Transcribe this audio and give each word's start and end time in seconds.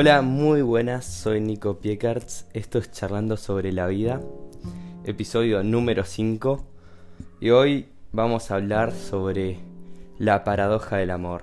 Hola, 0.00 0.22
muy 0.22 0.62
buenas, 0.62 1.04
soy 1.04 1.40
Nico 1.40 1.80
Piekarts, 1.80 2.46
esto 2.52 2.78
es 2.78 2.92
Charlando 2.92 3.36
sobre 3.36 3.72
la 3.72 3.88
vida, 3.88 4.20
episodio 5.04 5.64
número 5.64 6.04
5, 6.04 6.64
y 7.40 7.50
hoy 7.50 7.88
vamos 8.12 8.52
a 8.52 8.54
hablar 8.54 8.92
sobre 8.92 9.58
la 10.16 10.44
paradoja 10.44 10.98
del 10.98 11.10
amor. 11.10 11.42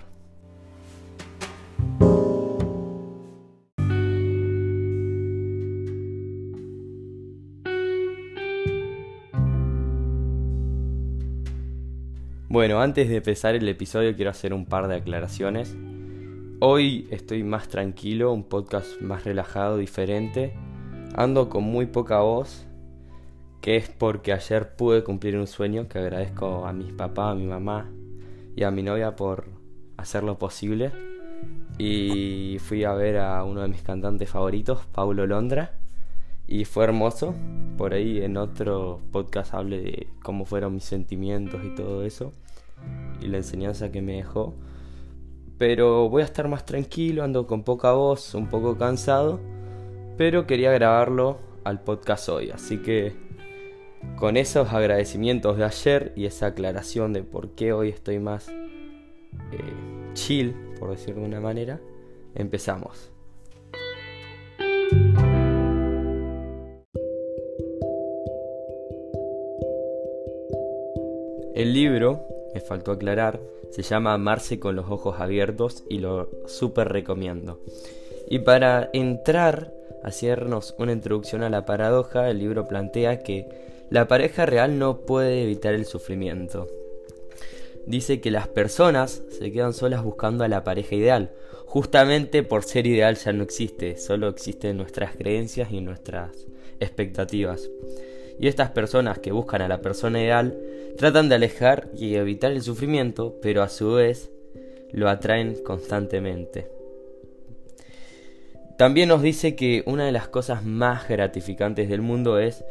Bueno, 12.47 12.79
antes 12.79 13.09
de 13.09 13.17
empezar 13.17 13.55
el 13.55 13.67
episodio 13.67 14.15
quiero 14.15 14.31
hacer 14.31 14.53
un 14.53 14.65
par 14.65 14.87
de 14.87 14.95
aclaraciones. 14.95 15.75
Hoy 16.61 17.07
estoy 17.11 17.43
más 17.43 17.67
tranquilo, 17.67 18.31
un 18.31 18.43
podcast 18.45 19.01
más 19.01 19.25
relajado, 19.25 19.77
diferente. 19.77 20.53
Ando 21.15 21.49
con 21.49 21.63
muy 21.63 21.85
poca 21.85 22.19
voz, 22.19 22.65
que 23.59 23.75
es 23.75 23.89
porque 23.89 24.31
ayer 24.31 24.75
pude 24.75 25.03
cumplir 25.03 25.37
un 25.37 25.47
sueño 25.47 25.87
que 25.87 25.99
agradezco 25.99 26.65
a 26.65 26.71
mis 26.71 26.93
papás, 26.93 27.33
a 27.33 27.35
mi 27.35 27.45
mamá 27.45 27.91
y 28.55 28.63
a 28.63 28.71
mi 28.71 28.83
novia 28.83 29.15
por 29.15 29.49
hacer 29.97 30.23
lo 30.23 30.39
posible. 30.39 30.91
Y 31.77 32.57
fui 32.59 32.85
a 32.85 32.93
ver 32.93 33.17
a 33.17 33.43
uno 33.43 33.61
de 33.61 33.67
mis 33.67 33.81
cantantes 33.81 34.29
favoritos, 34.29 34.85
Paulo 34.93 35.27
Londra, 35.27 35.73
y 36.47 36.63
fue 36.63 36.85
hermoso. 36.85 37.35
Por 37.77 37.93
ahí 37.93 38.21
en 38.21 38.37
otro 38.37 39.01
podcast 39.11 39.53
hablé 39.53 39.81
de 39.81 40.07
cómo 40.23 40.45
fueron 40.45 40.73
mis 40.73 40.85
sentimientos 40.85 41.65
y 41.65 41.75
todo 41.75 42.05
eso 42.05 42.31
y 43.21 43.27
la 43.27 43.37
enseñanza 43.37 43.91
que 43.91 44.01
me 44.01 44.13
dejó. 44.13 44.53
Pero 45.57 46.09
voy 46.09 46.21
a 46.21 46.25
estar 46.25 46.47
más 46.47 46.65
tranquilo, 46.65 47.23
ando 47.23 47.47
con 47.47 47.63
poca 47.63 47.93
voz, 47.93 48.33
un 48.35 48.47
poco 48.47 48.77
cansado, 48.77 49.39
pero 50.17 50.45
quería 50.45 50.71
grabarlo 50.71 51.37
al 51.63 51.81
podcast 51.81 52.29
hoy, 52.29 52.51
así 52.51 52.77
que 52.81 53.13
con 54.17 54.37
esos 54.37 54.71
agradecimientos 54.73 55.57
de 55.57 55.65
ayer 55.65 56.13
y 56.15 56.25
esa 56.25 56.47
aclaración 56.47 57.13
de 57.13 57.23
por 57.23 57.49
qué 57.51 57.73
hoy 57.73 57.89
estoy 57.89 58.19
más 58.19 58.49
eh, 58.49 60.13
chill, 60.13 60.53
por 60.79 60.91
decirlo 60.91 61.21
de 61.21 61.27
una 61.27 61.41
manera, 61.41 61.79
empezamos. 62.35 63.11
El 71.55 71.73
libro 71.73 72.34
me 72.55 72.61
faltó 72.61 72.93
aclarar, 72.93 73.41
se 73.69 73.83
llama 73.83 74.13
Amarse 74.13 74.61
con 74.61 74.77
los 74.77 74.89
ojos 74.89 75.19
abiertos 75.19 75.83
y 75.89 75.99
lo 75.99 76.29
súper 76.47 76.87
recomiendo. 76.87 77.59
Y 78.29 78.39
para 78.39 78.89
entrar, 78.93 79.73
hacernos 80.03 80.73
una 80.79 80.93
introducción 80.93 81.43
a 81.43 81.49
la 81.49 81.65
paradoja, 81.65 82.29
el 82.29 82.39
libro 82.39 82.65
plantea 82.65 83.19
que 83.19 83.45
la 83.89 84.07
pareja 84.07 84.45
real 84.45 84.79
no 84.79 85.01
puede 85.01 85.43
evitar 85.43 85.73
el 85.73 85.85
sufrimiento. 85.85 86.69
Dice 87.85 88.21
que 88.21 88.31
las 88.31 88.47
personas 88.47 89.21
se 89.37 89.51
quedan 89.51 89.73
solas 89.73 90.01
buscando 90.01 90.45
a 90.45 90.47
la 90.47 90.63
pareja 90.63 90.95
ideal. 90.95 91.31
Justamente 91.65 92.41
por 92.41 92.63
ser 92.63 92.87
ideal 92.87 93.17
ya 93.17 93.33
no 93.33 93.43
existe, 93.43 93.97
solo 93.97 94.29
existen 94.29 94.77
nuestras 94.77 95.17
creencias 95.17 95.73
y 95.73 95.81
nuestras 95.81 96.47
expectativas. 96.79 97.69
Y 98.39 98.47
estas 98.47 98.71
personas 98.71 99.19
que 99.19 99.33
buscan 99.33 99.61
a 99.61 99.67
la 99.67 99.81
persona 99.81 100.21
ideal 100.21 100.57
tratan 100.97 101.29
de 101.29 101.35
alejar 101.35 101.89
y 101.97 102.15
evitar 102.15 102.51
el 102.51 102.61
sufrimiento, 102.61 103.35
pero 103.41 103.61
a 103.63 103.69
su 103.69 103.93
vez 103.93 104.31
lo 104.91 105.09
atraen 105.09 105.55
constantemente. 105.63 106.69
También 108.77 109.09
nos 109.09 109.21
dice 109.21 109.55
que 109.55 109.83
una 109.85 110.05
de 110.05 110.11
las 110.11 110.27
cosas 110.27 110.63
más 110.65 111.07
gratificantes 111.07 111.89
del 111.89 112.01
mundo 112.01 112.39
es 112.39 112.63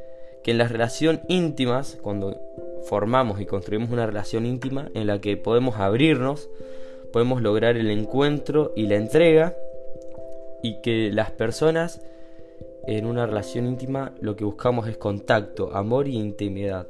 que 0.42 0.50
en 0.50 0.58
las 0.58 0.70
relaciones 0.70 1.22
íntimas, 1.28 1.98
cuando 2.02 2.38
formamos 2.86 3.40
y 3.40 3.46
construimos 3.46 3.90
una 3.90 4.06
relación 4.06 4.44
íntima 4.44 4.90
en 4.94 5.06
la 5.06 5.20
que 5.20 5.38
podemos 5.38 5.76
abrirnos, 5.76 6.50
podemos 7.12 7.40
lograr 7.40 7.76
el 7.76 7.90
encuentro 7.90 8.72
y 8.76 8.86
la 8.86 8.96
entrega, 8.96 9.56
y 10.62 10.80
que 10.80 11.10
las 11.12 11.30
personas 11.30 12.00
en 12.86 13.06
una 13.06 13.26
relación 13.26 13.66
íntima 13.66 14.12
lo 14.20 14.34
que 14.36 14.44
buscamos 14.44 14.88
es 14.88 14.96
contacto, 14.96 15.74
amor 15.74 16.08
y 16.08 16.16
intimidad, 16.16 16.86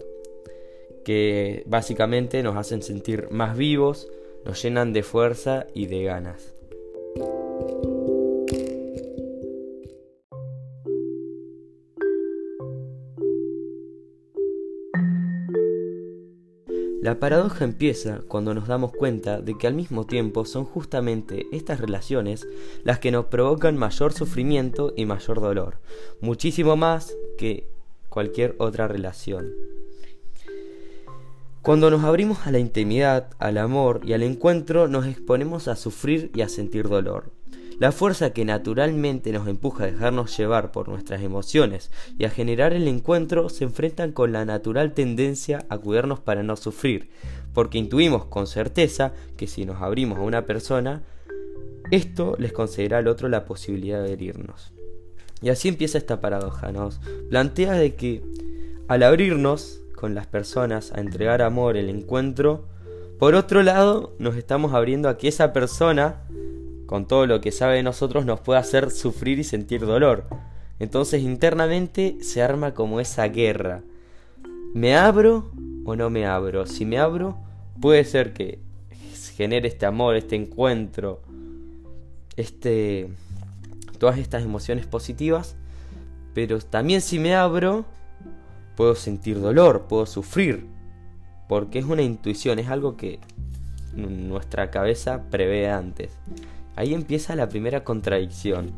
que 1.04 1.62
básicamente 1.66 2.42
nos 2.42 2.56
hacen 2.56 2.82
sentir 2.82 3.28
más 3.30 3.56
vivos, 3.56 4.08
nos 4.44 4.62
llenan 4.62 4.92
de 4.92 5.02
fuerza 5.02 5.66
y 5.74 5.86
de 5.86 6.04
ganas. 6.04 6.54
La 17.04 17.20
paradoja 17.20 17.64
empieza 17.64 18.20
cuando 18.28 18.54
nos 18.54 18.66
damos 18.66 18.90
cuenta 18.90 19.42
de 19.42 19.58
que 19.58 19.66
al 19.66 19.74
mismo 19.74 20.06
tiempo 20.06 20.46
son 20.46 20.64
justamente 20.64 21.46
estas 21.52 21.78
relaciones 21.78 22.48
las 22.82 22.98
que 22.98 23.10
nos 23.10 23.26
provocan 23.26 23.76
mayor 23.76 24.14
sufrimiento 24.14 24.94
y 24.96 25.04
mayor 25.04 25.42
dolor, 25.42 25.76
muchísimo 26.22 26.76
más 26.76 27.14
que 27.36 27.68
cualquier 28.08 28.54
otra 28.58 28.88
relación. 28.88 29.52
Cuando 31.64 31.90
nos 31.90 32.04
abrimos 32.04 32.46
a 32.46 32.50
la 32.50 32.58
intimidad, 32.58 33.28
al 33.38 33.56
amor 33.56 34.02
y 34.04 34.12
al 34.12 34.22
encuentro, 34.22 34.86
nos 34.86 35.06
exponemos 35.06 35.66
a 35.66 35.76
sufrir 35.76 36.30
y 36.34 36.42
a 36.42 36.50
sentir 36.50 36.90
dolor. 36.90 37.32
La 37.78 37.90
fuerza 37.90 38.34
que 38.34 38.44
naturalmente 38.44 39.32
nos 39.32 39.48
empuja 39.48 39.84
a 39.84 39.86
dejarnos 39.86 40.36
llevar 40.36 40.72
por 40.72 40.90
nuestras 40.90 41.22
emociones 41.22 41.90
y 42.18 42.26
a 42.26 42.30
generar 42.30 42.74
el 42.74 42.86
encuentro 42.86 43.48
se 43.48 43.64
enfrentan 43.64 44.12
con 44.12 44.30
la 44.30 44.44
natural 44.44 44.92
tendencia 44.92 45.64
a 45.70 45.78
cuidarnos 45.78 46.20
para 46.20 46.42
no 46.42 46.54
sufrir, 46.56 47.08
porque 47.54 47.78
intuimos 47.78 48.26
con 48.26 48.46
certeza 48.46 49.14
que 49.38 49.46
si 49.46 49.64
nos 49.64 49.80
abrimos 49.80 50.18
a 50.18 50.22
una 50.22 50.44
persona, 50.44 51.02
esto 51.90 52.36
les 52.38 52.52
concederá 52.52 52.98
al 52.98 53.08
otro 53.08 53.30
la 53.30 53.46
posibilidad 53.46 54.02
de 54.04 54.12
herirnos. 54.12 54.74
Y 55.40 55.48
así 55.48 55.68
empieza 55.68 55.96
esta 55.96 56.20
paradoja, 56.20 56.72
nos 56.72 57.00
plantea 57.30 57.72
de 57.72 57.94
que 57.94 58.22
al 58.86 59.02
abrirnos 59.02 59.80
con 60.04 60.14
las 60.14 60.26
personas, 60.26 60.92
a 60.92 61.00
entregar 61.00 61.40
amor, 61.40 61.78
el 61.78 61.88
encuentro, 61.88 62.66
por 63.18 63.34
otro 63.34 63.62
lado 63.62 64.14
nos 64.18 64.36
estamos 64.36 64.74
abriendo 64.74 65.08
a 65.08 65.16
que 65.16 65.28
esa 65.28 65.54
persona 65.54 66.20
con 66.84 67.08
todo 67.08 67.26
lo 67.26 67.40
que 67.40 67.52
sabe 67.52 67.76
de 67.76 67.82
nosotros, 67.82 68.26
nos 68.26 68.40
puede 68.40 68.60
hacer 68.60 68.90
sufrir 68.90 69.38
y 69.38 69.44
sentir 69.44 69.86
dolor. 69.86 70.26
Entonces 70.78 71.22
internamente 71.22 72.18
se 72.20 72.42
arma 72.42 72.74
como 72.74 73.00
esa 73.00 73.26
guerra. 73.28 73.80
¿Me 74.74 74.94
abro 74.94 75.50
o 75.86 75.96
no 75.96 76.10
me 76.10 76.26
abro? 76.26 76.66
Si 76.66 76.84
me 76.84 76.98
abro, 76.98 77.38
puede 77.80 78.04
ser 78.04 78.34
que 78.34 78.58
genere 79.38 79.68
este 79.68 79.86
amor, 79.86 80.16
este 80.16 80.36
encuentro, 80.36 81.22
este 82.36 83.08
todas 83.98 84.18
estas 84.18 84.42
emociones 84.42 84.84
positivas, 84.84 85.56
pero 86.34 86.58
también 86.58 87.00
si 87.00 87.18
me 87.18 87.34
abro, 87.34 87.86
puedo 88.76 88.94
sentir 88.94 89.40
dolor, 89.40 89.86
puedo 89.88 90.06
sufrir, 90.06 90.66
porque 91.48 91.78
es 91.78 91.84
una 91.84 92.02
intuición, 92.02 92.58
es 92.58 92.68
algo 92.68 92.96
que 92.96 93.20
nuestra 93.94 94.70
cabeza 94.70 95.24
prevé 95.30 95.70
antes. 95.70 96.16
Ahí 96.76 96.94
empieza 96.94 97.36
la 97.36 97.48
primera 97.48 97.84
contradicción, 97.84 98.72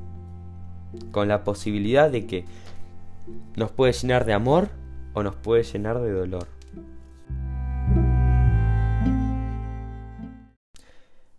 con 1.10 1.28
la 1.28 1.44
posibilidad 1.44 2.10
de 2.10 2.26
que 2.26 2.44
nos 3.56 3.70
puede 3.72 3.92
llenar 3.92 4.24
de 4.24 4.34
amor 4.34 4.68
o 5.14 5.22
nos 5.22 5.34
puede 5.34 5.62
llenar 5.62 6.00
de 6.00 6.12
dolor. 6.12 6.46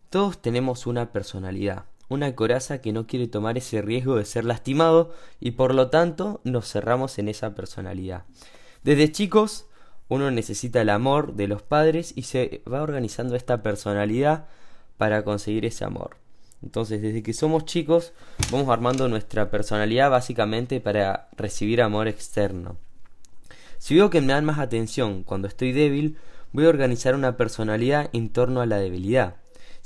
Todos 0.10 0.42
tenemos 0.42 0.88
una 0.88 1.12
personalidad, 1.12 1.86
una 2.10 2.36
coraza 2.36 2.82
que 2.82 2.94
no 2.94 3.08
quiere 3.08 3.28
tomar 3.28 3.58
ese 3.58 3.82
riesgo 3.82 4.16
de 4.16 4.26
ser 4.26 4.46
lastimado 4.46 5.14
y 5.40 5.52
por 5.52 5.74
lo 5.74 5.90
tanto 5.90 6.42
nos 6.44 6.72
cerramos 6.72 7.20
en 7.20 7.28
esa 7.28 7.54
personalidad. 7.56 8.24
Desde 8.84 9.12
chicos 9.12 9.66
uno 10.10 10.32
necesita 10.32 10.82
el 10.82 10.90
amor 10.90 11.34
de 11.36 11.48
los 11.48 11.62
padres 11.62 12.14
y 12.16 12.24
se 12.24 12.62
va 12.72 12.82
organizando 12.82 13.36
esta 13.36 13.62
personalidad 13.62 14.46
para 14.98 15.24
conseguir 15.24 15.66
ese 15.66 15.84
amor. 15.84 16.18
Entonces, 16.64 17.02
desde 17.02 17.22
que 17.22 17.34
somos 17.34 17.66
chicos, 17.66 18.14
vamos 18.52 18.70
armando 18.70 19.08
nuestra 19.08 19.52
personalidad 19.52 20.10
básicamente 20.10 20.80
para 20.80 21.30
recibir 21.38 21.82
amor 21.82 22.08
externo. 22.08 22.78
Si 23.78 23.96
veo 23.96 24.10
que 24.10 24.22
me 24.22 24.34
dan 24.34 24.46
más 24.46 24.58
atención 24.58 25.24
cuando 25.24 25.48
estoy 25.48 25.72
débil, 25.72 26.18
voy 26.52 26.66
a 26.66 26.70
organizar 26.70 27.14
una 27.14 27.38
personalidad 27.38 28.10
en 28.14 28.30
torno 28.30 28.62
a 28.62 28.66
la 28.66 28.78
debilidad. 28.78 29.36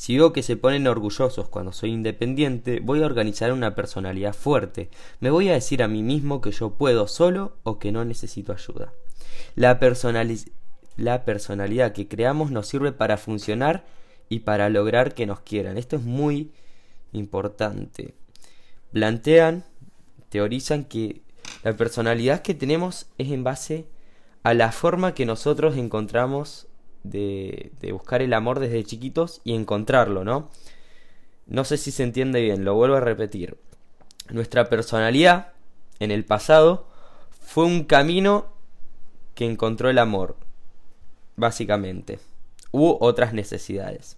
Si 0.01 0.17
veo 0.17 0.33
que 0.33 0.41
se 0.41 0.57
ponen 0.57 0.87
orgullosos 0.87 1.47
cuando 1.47 1.71
soy 1.71 1.91
independiente, 1.91 2.79
voy 2.79 3.03
a 3.03 3.05
organizar 3.05 3.53
una 3.53 3.75
personalidad 3.75 4.33
fuerte. 4.33 4.89
Me 5.19 5.29
voy 5.29 5.49
a 5.49 5.53
decir 5.53 5.83
a 5.83 5.87
mí 5.87 6.01
mismo 6.01 6.41
que 6.41 6.49
yo 6.49 6.71
puedo 6.71 7.07
solo 7.07 7.55
o 7.61 7.77
que 7.77 7.91
no 7.91 8.03
necesito 8.03 8.51
ayuda. 8.51 8.93
La, 9.53 9.79
la 10.97 11.23
personalidad 11.23 11.93
que 11.93 12.07
creamos 12.07 12.49
nos 12.49 12.65
sirve 12.65 12.93
para 12.93 13.17
funcionar 13.17 13.85
y 14.27 14.39
para 14.39 14.69
lograr 14.69 15.13
que 15.13 15.27
nos 15.27 15.41
quieran. 15.41 15.77
Esto 15.77 15.97
es 15.97 16.01
muy 16.01 16.49
importante. 17.11 18.15
plantean, 18.93 19.65
teorizan 20.29 20.83
que 20.83 21.21
la 21.63 21.77
personalidad 21.77 22.41
que 22.41 22.55
tenemos 22.55 23.05
es 23.19 23.29
en 23.29 23.43
base 23.43 23.85
a 24.41 24.55
la 24.55 24.71
forma 24.71 25.13
que 25.13 25.27
nosotros 25.27 25.77
encontramos 25.77 26.65
de, 27.03 27.71
buscar 27.91 28.21
el 28.21 28.33
amor 28.33 28.59
desde 28.59 28.83
chiquitos 28.83 29.41
y 29.43 29.53
encontrarlo, 29.53 30.23
¿no? 30.23 30.49
No 31.47 31.65
sé 31.65 31.77
si 31.77 31.91
se 31.91 32.03
entiende 32.03 32.41
bien, 32.41 32.63
lo 32.63 32.75
vuelvo 32.75 32.95
a 32.95 33.01
repetir. 33.01 33.57
Nuestra 34.29 34.69
personalidad 34.69 35.53
en 35.99 36.11
el 36.11 36.23
pasado 36.23 36.87
fue 37.41 37.65
un 37.65 37.83
camino 37.83 38.45
que 39.35 39.45
encontró 39.45 39.89
el 39.89 39.97
amor, 39.97 40.37
básicamente. 41.35 42.19
Hubo 42.71 42.97
otras 43.01 43.33
necesidades. 43.33 44.17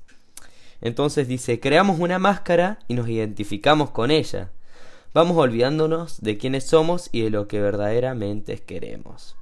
Entonces 0.81 1.27
dice, 1.27 1.59
creamos 1.59 2.00
una 2.00 2.19
máscara 2.19 2.80
y 2.88 2.94
nos 2.94 3.07
identificamos 3.07 3.89
con 3.89 4.12
ella. 4.12 4.51
Vamos 5.13 5.38
olvidándonos 5.38 6.21
de 6.21 6.38
quiénes 6.38 6.65
somos 6.65 7.09
y 7.12 7.21
de 7.21 7.30
lo 7.30 7.47
que 7.47 7.62
verdaderamente 7.62 8.57
queremos. 8.57 9.35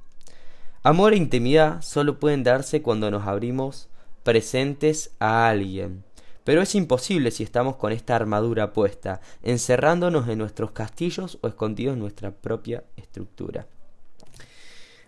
Amor 0.84 1.12
e 1.12 1.16
intimidad 1.16 1.80
solo 1.80 2.18
pueden 2.18 2.42
darse 2.42 2.82
cuando 2.82 3.08
nos 3.08 3.28
abrimos 3.28 3.88
presentes 4.24 5.12
a 5.20 5.48
alguien. 5.48 6.02
Pero 6.42 6.60
es 6.60 6.74
imposible 6.74 7.30
si 7.30 7.44
estamos 7.44 7.76
con 7.76 7.92
esta 7.92 8.16
armadura 8.16 8.72
puesta, 8.72 9.20
encerrándonos 9.44 10.28
en 10.28 10.38
nuestros 10.38 10.72
castillos 10.72 11.38
o 11.40 11.46
escondidos 11.46 11.94
en 11.94 12.00
nuestra 12.00 12.32
propia 12.32 12.82
estructura. 12.96 13.68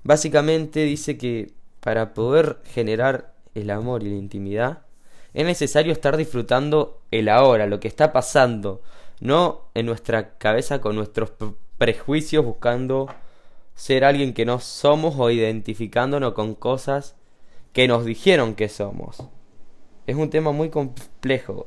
Básicamente 0.05 0.85
dice 0.85 1.19
que 1.19 1.53
para 1.81 2.15
poder 2.15 2.59
generar 2.73 3.35
el 3.57 3.71
amor 3.71 4.05
y 4.05 4.11
la 4.11 4.17
intimidad, 4.17 4.83
es 5.33 5.45
necesario 5.45 5.93
estar 5.93 6.17
disfrutando 6.17 7.01
el 7.11 7.29
ahora, 7.29 7.67
lo 7.67 7.81
que 7.81 7.89
está 7.89 8.13
pasando, 8.13 8.81
no 9.19 9.63
en 9.75 9.87
nuestra 9.87 10.39
cabeza 10.39 10.81
con 10.81 10.95
nuestros 10.95 11.33
prejuicios 11.79 12.45
buscando 12.45 13.09
ser 13.75 14.05
alguien 14.05 14.35
que 14.35 14.45
no 14.45 14.61
somos 14.61 15.15
o 15.19 15.31
identificándonos 15.31 16.35
con 16.35 16.55
cosas 16.55 17.17
que 17.73 17.89
nos 17.89 18.05
dijeron 18.05 18.55
que 18.55 18.69
somos. 18.69 19.23
Es 20.07 20.17
un 20.17 20.31
tema 20.31 20.53
muy 20.53 20.71
complejo. 20.71 21.67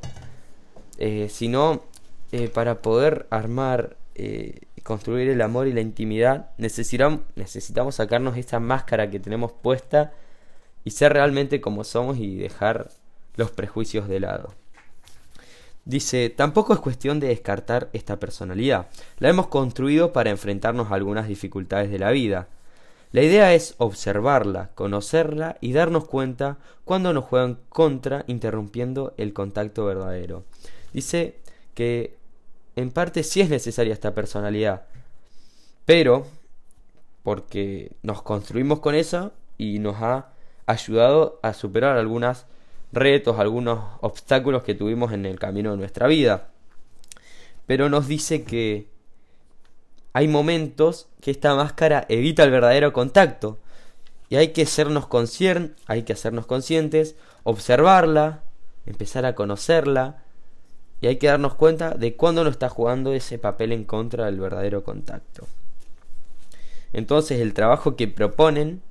Eh, 0.98 1.28
si 1.28 1.48
no, 1.48 1.82
eh, 2.32 2.48
para 2.48 2.82
poder 2.82 3.26
armar 3.30 3.96
eh, 4.14 4.62
construir 4.82 5.28
el 5.28 5.42
amor 5.42 5.68
y 5.68 5.72
la 5.72 5.80
intimidad, 5.80 6.50
necesitamos, 6.56 7.20
necesitamos 7.36 7.96
sacarnos 7.96 8.36
esta 8.36 8.58
máscara 8.58 9.10
que 9.10 9.20
tenemos 9.20 9.52
puesta 9.52 10.12
y 10.82 10.92
ser 10.92 11.12
realmente 11.12 11.60
como 11.60 11.84
somos 11.84 12.18
y 12.18 12.36
dejar 12.36 12.88
los 13.36 13.50
prejuicios 13.50 14.08
de 14.08 14.20
lado. 14.20 14.54
Dice, 15.88 16.28
tampoco 16.28 16.74
es 16.74 16.80
cuestión 16.80 17.18
de 17.18 17.28
descartar 17.28 17.88
esta 17.94 18.20
personalidad. 18.20 18.88
La 19.20 19.30
hemos 19.30 19.46
construido 19.46 20.12
para 20.12 20.28
enfrentarnos 20.28 20.92
a 20.92 20.94
algunas 20.94 21.28
dificultades 21.28 21.90
de 21.90 21.98
la 21.98 22.10
vida. 22.10 22.48
La 23.10 23.22
idea 23.22 23.54
es 23.54 23.74
observarla, 23.78 24.68
conocerla 24.74 25.56
y 25.62 25.72
darnos 25.72 26.04
cuenta 26.04 26.58
cuando 26.84 27.14
nos 27.14 27.24
juegan 27.24 27.58
contra, 27.70 28.24
interrumpiendo 28.26 29.14
el 29.16 29.32
contacto 29.32 29.86
verdadero. 29.86 30.44
Dice 30.92 31.36
que 31.72 32.18
en 32.76 32.90
parte 32.90 33.22
sí 33.22 33.40
es 33.40 33.48
necesaria 33.48 33.94
esta 33.94 34.12
personalidad, 34.12 34.82
pero 35.86 36.26
porque 37.22 37.92
nos 38.02 38.20
construimos 38.20 38.80
con 38.80 38.94
eso 38.94 39.32
y 39.56 39.78
nos 39.78 39.96
ha 40.02 40.32
ayudado 40.66 41.40
a 41.42 41.54
superar 41.54 41.96
algunas 41.96 42.44
retos, 42.92 43.38
algunos 43.38 43.80
obstáculos 44.00 44.62
que 44.62 44.74
tuvimos 44.74 45.12
en 45.12 45.26
el 45.26 45.38
camino 45.38 45.72
de 45.72 45.76
nuestra 45.76 46.06
vida. 46.06 46.48
Pero 47.66 47.88
nos 47.88 48.08
dice 48.08 48.44
que 48.44 48.88
hay 50.12 50.28
momentos 50.28 51.08
que 51.20 51.30
esta 51.30 51.54
máscara 51.54 52.06
evita 52.08 52.44
el 52.44 52.50
verdadero 52.50 52.92
contacto 52.92 53.58
y 54.30 54.36
hay 54.36 54.48
que 54.48 54.66
sernos 54.66 55.06
conscientes, 55.06 55.76
hay 55.86 56.02
que 56.02 56.12
hacernos 56.12 56.46
conscientes, 56.46 57.14
observarla, 57.44 58.42
empezar 58.86 59.26
a 59.26 59.34
conocerla 59.34 60.22
y 61.00 61.06
hay 61.06 61.16
que 61.16 61.28
darnos 61.28 61.54
cuenta 61.54 61.90
de 61.90 62.16
cuándo 62.16 62.42
nos 62.42 62.52
está 62.52 62.68
jugando 62.68 63.12
ese 63.12 63.38
papel 63.38 63.72
en 63.72 63.84
contra 63.84 64.26
del 64.26 64.40
verdadero 64.40 64.82
contacto. 64.82 65.46
Entonces 66.92 67.40
el 67.40 67.54
trabajo 67.54 67.96
que 67.96 68.08
proponen 68.08 68.82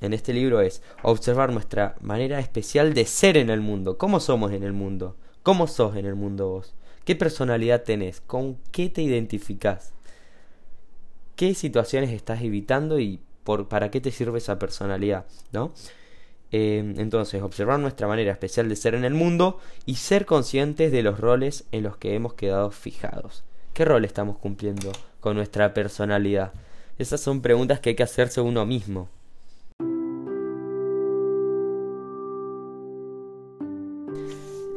en 0.00 0.12
este 0.12 0.32
libro 0.32 0.60
es 0.60 0.82
observar 1.02 1.52
nuestra 1.52 1.96
manera 2.00 2.38
especial 2.38 2.94
de 2.94 3.06
ser 3.06 3.36
en 3.36 3.50
el 3.50 3.60
mundo. 3.60 3.98
¿Cómo 3.98 4.20
somos 4.20 4.52
en 4.52 4.62
el 4.62 4.72
mundo? 4.72 5.16
¿Cómo 5.42 5.66
sos 5.66 5.96
en 5.96 6.06
el 6.06 6.14
mundo 6.14 6.48
vos? 6.48 6.74
¿Qué 7.04 7.16
personalidad 7.16 7.84
tenés? 7.84 8.20
¿Con 8.20 8.58
qué 8.72 8.88
te 8.88 9.02
identificás? 9.02 9.92
¿Qué 11.36 11.54
situaciones 11.54 12.10
estás 12.10 12.42
evitando 12.42 12.98
y 12.98 13.20
por, 13.44 13.68
para 13.68 13.90
qué 13.90 14.00
te 14.00 14.10
sirve 14.10 14.38
esa 14.38 14.58
personalidad? 14.58 15.26
¿No? 15.52 15.72
Eh, 16.52 16.94
entonces, 16.96 17.42
observar 17.42 17.78
nuestra 17.78 18.08
manera 18.08 18.32
especial 18.32 18.68
de 18.68 18.76
ser 18.76 18.94
en 18.94 19.04
el 19.04 19.14
mundo 19.14 19.58
y 19.84 19.96
ser 19.96 20.26
conscientes 20.26 20.92
de 20.92 21.02
los 21.02 21.18
roles 21.18 21.64
en 21.72 21.82
los 21.82 21.96
que 21.96 22.14
hemos 22.14 22.34
quedado 22.34 22.70
fijados. 22.70 23.44
¿Qué 23.72 23.84
rol 23.84 24.04
estamos 24.04 24.38
cumpliendo 24.38 24.92
con 25.20 25.36
nuestra 25.36 25.74
personalidad? 25.74 26.52
Esas 26.98 27.20
son 27.20 27.42
preguntas 27.42 27.80
que 27.80 27.90
hay 27.90 27.96
que 27.96 28.02
hacerse 28.02 28.40
uno 28.40 28.64
mismo. 28.64 29.08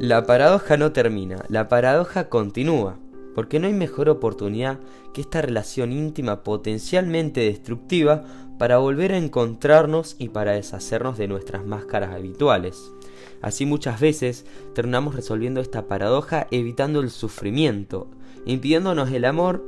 La 0.00 0.24
paradoja 0.24 0.78
no 0.78 0.92
termina, 0.92 1.44
la 1.50 1.68
paradoja 1.68 2.30
continúa, 2.30 2.96
porque 3.34 3.60
no 3.60 3.66
hay 3.66 3.74
mejor 3.74 4.08
oportunidad 4.08 4.78
que 5.12 5.20
esta 5.20 5.42
relación 5.42 5.92
íntima 5.92 6.42
potencialmente 6.42 7.42
destructiva 7.42 8.24
para 8.58 8.78
volver 8.78 9.12
a 9.12 9.18
encontrarnos 9.18 10.16
y 10.18 10.30
para 10.30 10.52
deshacernos 10.52 11.18
de 11.18 11.28
nuestras 11.28 11.66
máscaras 11.66 12.14
habituales. 12.14 12.90
Así 13.42 13.66
muchas 13.66 14.00
veces 14.00 14.46
terminamos 14.74 15.14
resolviendo 15.14 15.60
esta 15.60 15.86
paradoja 15.86 16.46
evitando 16.50 17.00
el 17.00 17.10
sufrimiento, 17.10 18.08
impidiéndonos 18.46 19.12
el 19.12 19.26
amor 19.26 19.62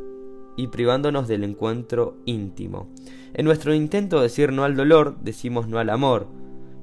y 0.56 0.68
privándonos 0.68 1.28
del 1.28 1.44
encuentro 1.44 2.16
íntimo. 2.24 2.88
En 3.34 3.44
nuestro 3.44 3.74
intento 3.74 4.16
de 4.16 4.22
decir 4.22 4.50
no 4.50 4.64
al 4.64 4.76
dolor, 4.76 5.18
decimos 5.20 5.68
no 5.68 5.78
al 5.78 5.90
amor. 5.90 6.26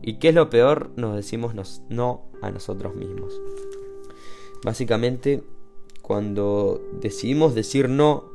¿Y 0.02 0.14
qué 0.14 0.30
es 0.30 0.36
lo 0.36 0.50
peor? 0.50 0.92
Nos 0.96 1.16
decimos 1.16 1.54
no 1.90 2.26
a 2.42 2.52
nosotros 2.52 2.96
mismos. 2.96 3.40
Básicamente, 4.64 5.44
cuando 6.02 6.82
decidimos 7.02 7.56
decir 7.56 7.90
no, 7.90 8.26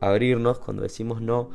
abrirnos, 0.00 0.58
cuando 0.58 0.82
decimos 0.82 1.20
no 1.20 1.50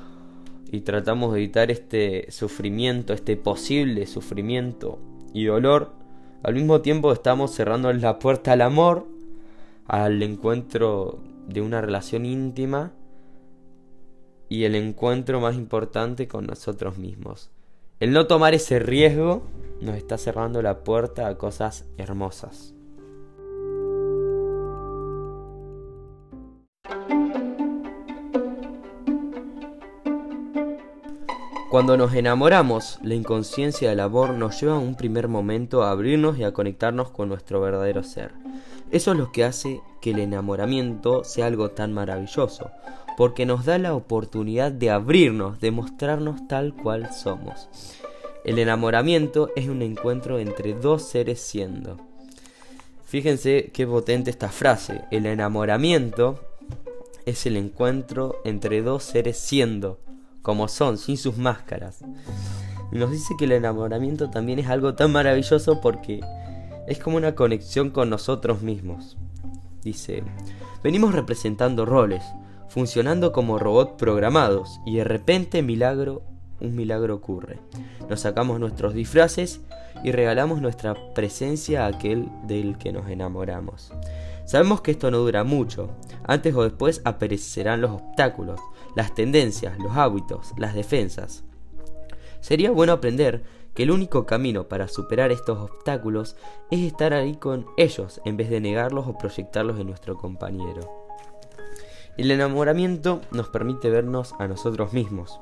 y 0.71 0.81
tratamos 0.81 1.33
de 1.33 1.39
evitar 1.39 1.71
este 1.71 2.31
sufrimiento, 2.31 3.13
este 3.13 3.37
posible 3.37 4.07
sufrimiento 4.07 4.99
y 5.33 5.45
dolor, 5.45 5.91
al 6.43 6.55
mismo 6.55 6.81
tiempo 6.81 7.11
estamos 7.11 7.51
cerrando 7.51 7.91
la 7.93 8.19
puerta 8.19 8.53
al 8.53 8.61
amor, 8.61 9.07
al 9.85 10.21
encuentro 10.23 11.19
de 11.47 11.61
una 11.61 11.81
relación 11.81 12.25
íntima 12.25 12.93
y 14.49 14.63
el 14.63 14.75
encuentro 14.75 15.39
más 15.39 15.55
importante 15.55 16.27
con 16.27 16.45
nosotros 16.47 16.97
mismos. 16.97 17.51
El 18.01 18.13
no 18.13 18.25
tomar 18.25 18.55
ese 18.55 18.79
riesgo 18.79 19.43
nos 19.79 19.95
está 19.95 20.17
cerrando 20.17 20.63
la 20.63 20.83
puerta 20.83 21.27
a 21.27 21.37
cosas 21.37 21.85
hermosas. 21.99 22.73
Cuando 31.69 31.95
nos 31.95 32.15
enamoramos, 32.15 32.97
la 33.03 33.13
inconsciencia 33.13 33.91
del 33.91 33.99
amor 33.99 34.31
nos 34.31 34.59
lleva 34.59 34.77
a 34.77 34.79
un 34.79 34.95
primer 34.95 35.27
momento 35.27 35.83
a 35.83 35.91
abrirnos 35.91 36.39
y 36.39 36.43
a 36.43 36.53
conectarnos 36.53 37.11
con 37.11 37.29
nuestro 37.29 37.61
verdadero 37.61 38.01
ser. 38.01 38.31
Eso 38.89 39.11
es 39.11 39.17
lo 39.19 39.31
que 39.31 39.45
hace 39.45 39.79
que 40.01 40.09
el 40.09 40.19
enamoramiento 40.19 41.23
sea 41.23 41.45
algo 41.45 41.69
tan 41.69 41.93
maravilloso, 41.93 42.71
porque 43.17 43.45
nos 43.45 43.65
da 43.65 43.77
la 43.77 43.93
oportunidad 43.93 44.71
de 44.71 44.89
abrirnos, 44.89 45.59
de 45.59 45.71
mostrarnos 45.71 46.47
tal 46.47 46.73
cual 46.73 47.13
somos. 47.13 47.69
El 48.43 48.57
enamoramiento 48.57 49.51
es 49.55 49.67
un 49.67 49.81
encuentro 49.81 50.39
entre 50.39 50.73
dos 50.73 51.03
seres 51.03 51.39
siendo. 51.39 51.97
Fíjense 53.05 53.71
qué 53.73 53.85
potente 53.85 54.31
esta 54.31 54.49
frase. 54.49 55.01
El 55.11 55.25
enamoramiento 55.25 56.39
es 57.25 57.45
el 57.45 57.57
encuentro 57.57 58.41
entre 58.45 58.81
dos 58.81 59.03
seres 59.03 59.37
siendo, 59.37 59.99
como 60.41 60.67
son, 60.67 60.97
sin 60.97 61.17
sus 61.17 61.37
máscaras. 61.37 61.99
nos 62.91 63.11
dice 63.11 63.35
que 63.37 63.45
el 63.45 63.51
enamoramiento 63.51 64.29
también 64.29 64.59
es 64.59 64.67
algo 64.67 64.95
tan 64.95 65.11
maravilloso 65.11 65.79
porque 65.81 66.21
es 66.87 66.99
como 66.99 67.17
una 67.17 67.35
conexión 67.35 67.89
con 67.89 68.09
nosotros 68.09 68.61
mismos. 68.61 69.17
Dice, 69.83 70.23
venimos 70.83 71.13
representando 71.13 71.85
roles, 71.85 72.23
funcionando 72.71 73.33
como 73.33 73.59
robots 73.59 73.95
programados 73.97 74.79
y 74.85 74.95
de 74.95 75.03
repente 75.03 75.61
milagro, 75.61 76.21
un 76.61 76.73
milagro 76.73 77.15
ocurre. 77.15 77.59
Nos 78.09 78.21
sacamos 78.21 78.61
nuestros 78.61 78.93
disfraces 78.93 79.59
y 80.05 80.13
regalamos 80.13 80.61
nuestra 80.61 80.95
presencia 81.13 81.83
a 81.83 81.87
aquel 81.87 82.29
del 82.43 82.77
que 82.77 82.93
nos 82.93 83.09
enamoramos. 83.09 83.91
Sabemos 84.45 84.79
que 84.79 84.91
esto 84.91 85.11
no 85.11 85.17
dura 85.17 85.43
mucho, 85.43 85.89
antes 86.23 86.55
o 86.55 86.63
después 86.63 87.01
aparecerán 87.03 87.81
los 87.81 87.91
obstáculos, 87.91 88.61
las 88.95 89.13
tendencias, 89.13 89.77
los 89.77 89.97
hábitos, 89.97 90.53
las 90.57 90.73
defensas. 90.73 91.43
Sería 92.39 92.71
bueno 92.71 92.93
aprender 92.93 93.43
que 93.73 93.83
el 93.83 93.91
único 93.91 94.25
camino 94.25 94.69
para 94.69 94.87
superar 94.87 95.33
estos 95.33 95.57
obstáculos 95.57 96.37
es 96.71 96.79
estar 96.79 97.13
ahí 97.13 97.35
con 97.35 97.65
ellos 97.75 98.21
en 98.23 98.37
vez 98.37 98.49
de 98.49 98.61
negarlos 98.61 99.07
o 99.07 99.17
proyectarlos 99.17 99.77
en 99.77 99.87
nuestro 99.87 100.17
compañero. 100.17 101.00
El 102.21 102.29
enamoramiento 102.29 103.19
nos 103.31 103.49
permite 103.49 103.89
vernos 103.89 104.35
a 104.37 104.47
nosotros 104.47 104.93
mismos. 104.93 105.39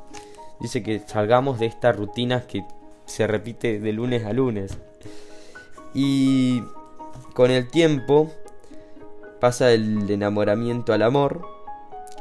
Dice 0.61 0.81
que 0.81 0.99
salgamos 0.99 1.59
de 1.59 1.65
esta 1.65 1.91
rutina 1.91 2.47
que 2.47 2.63
se 3.05 3.27
repite 3.27 3.81
de 3.81 3.91
lunes 3.91 4.23
a 4.23 4.31
lunes. 4.31 4.77
Y 5.93 6.63
con 7.33 7.51
el 7.51 7.69
tiempo 7.69 8.31
pasa 9.41 9.73
el 9.73 10.09
enamoramiento 10.09 10.93
al 10.93 11.01
amor, 11.01 11.45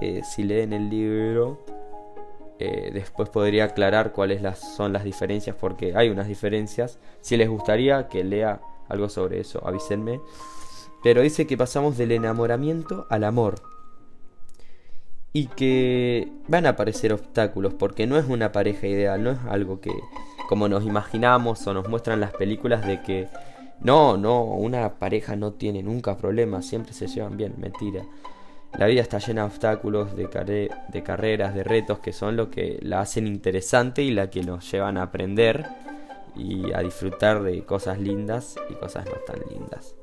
que 0.00 0.24
si 0.24 0.42
leen 0.42 0.72
el 0.72 0.90
libro 0.90 1.64
eh, 2.58 2.90
después 2.92 3.28
podría 3.28 3.66
aclarar 3.66 4.10
cuáles 4.10 4.42
son 4.58 4.92
las 4.92 5.04
diferencias, 5.04 5.54
porque 5.54 5.92
hay 5.94 6.08
unas 6.08 6.26
diferencias. 6.26 6.98
Si 7.20 7.36
les 7.36 7.48
gustaría 7.48 8.08
que 8.08 8.24
lea 8.24 8.60
algo 8.88 9.08
sobre 9.08 9.38
eso, 9.38 9.64
avísenme. 9.64 10.20
Pero 11.04 11.22
dice 11.22 11.46
que 11.46 11.56
pasamos 11.56 11.96
del 11.96 12.10
enamoramiento 12.10 13.06
al 13.08 13.22
amor. 13.22 13.77
Y 15.32 15.46
que 15.46 16.32
van 16.48 16.66
a 16.66 16.70
aparecer 16.70 17.12
obstáculos, 17.12 17.74
porque 17.74 18.06
no 18.06 18.18
es 18.18 18.26
una 18.26 18.50
pareja 18.52 18.86
ideal, 18.86 19.22
no 19.22 19.30
es 19.30 19.38
algo 19.48 19.80
que, 19.80 19.92
como 20.48 20.68
nos 20.68 20.84
imaginamos 20.84 21.66
o 21.66 21.74
nos 21.74 21.88
muestran 21.88 22.20
las 22.20 22.32
películas 22.32 22.86
de 22.86 23.02
que 23.02 23.28
no, 23.80 24.16
no, 24.16 24.42
una 24.42 24.94
pareja 24.94 25.36
no 25.36 25.52
tiene 25.52 25.82
nunca 25.82 26.16
problemas, 26.16 26.66
siempre 26.66 26.92
se 26.92 27.06
llevan 27.06 27.36
bien, 27.36 27.54
mentira. 27.58 28.04
La 28.76 28.86
vida 28.86 29.00
está 29.00 29.18
llena 29.18 29.42
de 29.42 29.48
obstáculos, 29.48 30.16
de, 30.16 30.70
de 30.88 31.02
carreras, 31.02 31.54
de 31.54 31.64
retos 31.64 32.00
que 32.00 32.12
son 32.12 32.36
lo 32.36 32.50
que 32.50 32.78
la 32.82 33.00
hacen 33.00 33.26
interesante 33.26 34.02
y 34.02 34.10
la 34.10 34.30
que 34.30 34.42
nos 34.42 34.70
llevan 34.70 34.98
a 34.98 35.04
aprender 35.04 35.66
y 36.36 36.72
a 36.72 36.80
disfrutar 36.80 37.42
de 37.42 37.64
cosas 37.64 37.98
lindas 37.98 38.56
y 38.70 38.74
cosas 38.74 39.06
no 39.06 39.12
tan 39.26 39.40
lindas. 39.50 39.94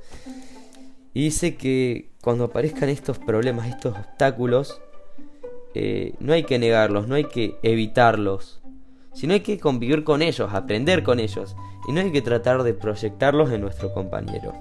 Y 1.13 1.25
dice 1.25 1.55
que 1.55 2.09
cuando 2.21 2.45
aparezcan 2.45 2.89
estos 2.89 3.19
problemas, 3.19 3.67
estos 3.67 3.95
obstáculos, 3.97 4.81
eh, 5.75 6.13
no 6.19 6.33
hay 6.33 6.43
que 6.43 6.57
negarlos, 6.57 7.07
no 7.07 7.15
hay 7.15 7.25
que 7.25 7.57
evitarlos, 7.61 8.61
sino 9.13 9.33
hay 9.33 9.41
que 9.41 9.59
convivir 9.59 10.03
con 10.03 10.21
ellos, 10.21 10.53
aprender 10.53 11.03
con 11.03 11.19
ellos, 11.19 11.55
y 11.87 11.91
no 11.91 11.99
hay 11.99 12.11
que 12.11 12.21
tratar 12.21 12.63
de 12.63 12.73
proyectarlos 12.73 13.51
en 13.51 13.61
nuestro 13.61 13.93
compañero. 13.93 14.53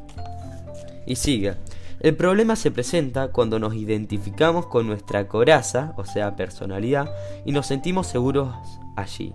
Y 1.06 1.16
sigue. 1.16 1.54
El 2.00 2.16
problema 2.16 2.56
se 2.56 2.70
presenta 2.70 3.28
cuando 3.28 3.58
nos 3.58 3.74
identificamos 3.74 4.66
con 4.66 4.86
nuestra 4.86 5.28
coraza, 5.28 5.94
o 5.96 6.04
sea, 6.04 6.36
personalidad, 6.36 7.08
y 7.44 7.52
nos 7.52 7.66
sentimos 7.66 8.08
seguros 8.08 8.52
allí. 8.96 9.32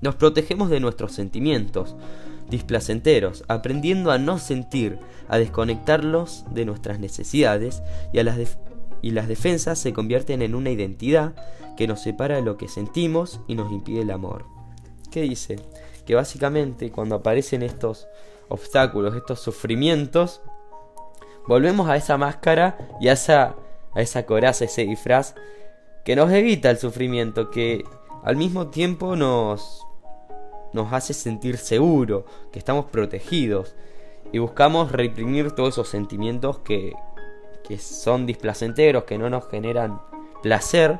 Nos 0.00 0.14
protegemos 0.14 0.70
de 0.70 0.80
nuestros 0.80 1.12
sentimientos 1.12 1.94
displacenteros, 2.48 3.44
aprendiendo 3.48 4.10
a 4.10 4.18
no 4.18 4.38
sentir, 4.38 4.98
a 5.28 5.38
desconectarlos 5.38 6.44
de 6.50 6.64
nuestras 6.64 7.00
necesidades 7.00 7.82
y, 8.12 8.18
a 8.18 8.24
las 8.24 8.38
y 9.02 9.10
las 9.10 9.28
defensas 9.28 9.78
se 9.78 9.92
convierten 9.92 10.42
en 10.42 10.54
una 10.54 10.70
identidad 10.70 11.34
que 11.76 11.86
nos 11.86 12.02
separa 12.02 12.36
de 12.36 12.42
lo 12.42 12.56
que 12.56 12.68
sentimos 12.68 13.40
y 13.46 13.54
nos 13.54 13.70
impide 13.70 14.02
el 14.02 14.10
amor. 14.10 14.46
¿Qué 15.10 15.22
dice? 15.22 15.56
Que 16.06 16.14
básicamente 16.14 16.90
cuando 16.90 17.16
aparecen 17.16 17.62
estos 17.62 18.06
obstáculos, 18.48 19.14
estos 19.14 19.40
sufrimientos, 19.40 20.40
volvemos 21.46 21.88
a 21.88 21.96
esa 21.96 22.16
máscara 22.16 22.78
y 23.00 23.08
a 23.08 23.12
esa, 23.12 23.56
a 23.94 24.00
esa 24.00 24.26
coraza, 24.26 24.64
ese 24.64 24.84
disfraz 24.84 25.34
que 26.04 26.16
nos 26.16 26.30
evita 26.30 26.70
el 26.70 26.78
sufrimiento, 26.78 27.50
que 27.50 27.84
al 28.22 28.36
mismo 28.36 28.68
tiempo 28.68 29.16
nos, 29.16 29.84
nos 30.72 30.92
hace 30.92 31.14
sentir 31.14 31.56
seguro, 31.56 32.26
que 32.52 32.58
estamos 32.58 32.86
protegidos 32.86 33.74
y 34.32 34.38
buscamos 34.38 34.92
reprimir 34.92 35.52
todos 35.52 35.74
esos 35.74 35.88
sentimientos 35.88 36.58
que, 36.60 36.92
que 37.66 37.78
son 37.78 38.26
displacenteros, 38.26 39.04
que 39.04 39.18
no 39.18 39.28
nos 39.28 39.48
generan 39.48 40.00
placer 40.42 40.98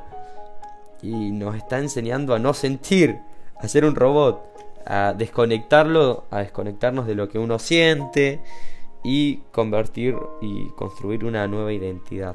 y 1.02 1.30
nos 1.30 1.54
está 1.56 1.78
enseñando 1.78 2.34
a 2.34 2.38
no 2.38 2.54
sentir, 2.54 3.18
a 3.56 3.68
ser 3.68 3.84
un 3.84 3.94
robot, 3.94 4.42
a 4.84 5.14
desconectarlo, 5.16 6.24
a 6.30 6.38
desconectarnos 6.38 7.06
de 7.06 7.14
lo 7.14 7.28
que 7.28 7.38
uno 7.38 7.58
siente 7.58 8.40
y 9.04 9.36
convertir 9.52 10.16
y 10.40 10.68
construir 10.70 11.24
una 11.24 11.46
nueva 11.46 11.72
identidad. 11.72 12.34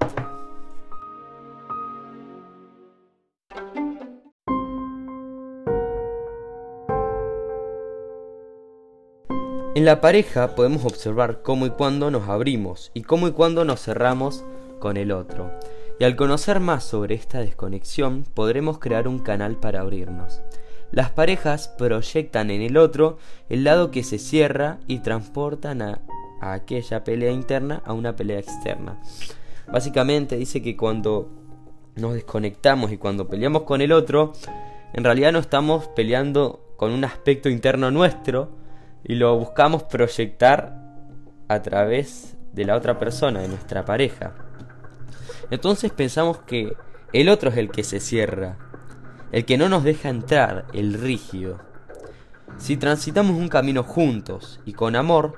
En 9.81 9.85
la 9.85 10.00
pareja 10.00 10.53
podemos 10.53 10.85
observar 10.85 11.41
cómo 11.41 11.65
y 11.65 11.71
cuándo 11.71 12.11
nos 12.11 12.29
abrimos 12.29 12.91
y 12.93 13.01
cómo 13.01 13.27
y 13.27 13.31
cuándo 13.31 13.65
nos 13.65 13.81
cerramos 13.81 14.43
con 14.77 14.95
el 14.95 15.11
otro. 15.11 15.51
Y 16.00 16.03
al 16.03 16.15
conocer 16.15 16.59
más 16.59 16.83
sobre 16.83 17.15
esta 17.15 17.39
desconexión 17.39 18.23
podremos 18.35 18.77
crear 18.77 19.07
un 19.07 19.17
canal 19.17 19.55
para 19.55 19.81
abrirnos. 19.81 20.43
Las 20.91 21.09
parejas 21.09 21.67
proyectan 21.79 22.51
en 22.51 22.61
el 22.61 22.77
otro 22.77 23.17
el 23.50 23.63
lado 23.63 23.89
que 23.89 24.03
se 24.03 24.19
cierra 24.19 24.77
y 24.85 25.00
transportan 25.00 25.81
a 25.81 26.01
a 26.41 26.53
aquella 26.53 27.03
pelea 27.03 27.31
interna 27.31 27.81
a 27.83 27.93
una 27.93 28.15
pelea 28.15 28.38
externa. 28.38 29.00
Básicamente 29.65 30.38
dice 30.38 30.61
que 30.61 30.77
cuando 30.77 31.27
nos 31.95 32.13
desconectamos 32.13 32.91
y 32.91 32.97
cuando 32.97 33.27
peleamos 33.27 33.63
con 33.63 33.81
el 33.81 33.93
otro, 33.93 34.33
en 34.93 35.03
realidad 35.03 35.31
no 35.31 35.39
estamos 35.39 35.88
peleando 35.88 36.67
con 36.77 36.91
un 36.91 37.03
aspecto 37.03 37.50
interno 37.50 37.89
nuestro 37.89 38.61
y 39.03 39.15
lo 39.15 39.38
buscamos 39.38 39.84
proyectar 39.84 40.75
a 41.48 41.62
través 41.62 42.38
de 42.53 42.65
la 42.65 42.75
otra 42.75 43.00
persona, 43.00 43.41
de 43.41 43.48
nuestra 43.48 43.86
pareja. 43.86 44.34
Entonces 45.50 45.91
pensamos 45.91 46.39
que 46.39 46.75
el 47.13 47.29
otro 47.29 47.50
es 47.50 47.58
el 47.58 47.72
que 47.72 47.84
se 47.84 48.00
cierra, 48.00 48.58
el 49.31 49.46
que 49.46 49.58
no 49.58 49.70
nos 49.70 49.84
deja 49.84 50.10
entrar, 50.10 50.65
el 50.74 50.93
rígido. 50.93 51.60
Si 52.58 52.77
transitamos 52.77 53.38
un 53.38 53.50
camino 53.50 53.84
juntos 53.84 54.60
y 54.65 54.74
con 54.74 54.96
amor, 54.96 55.36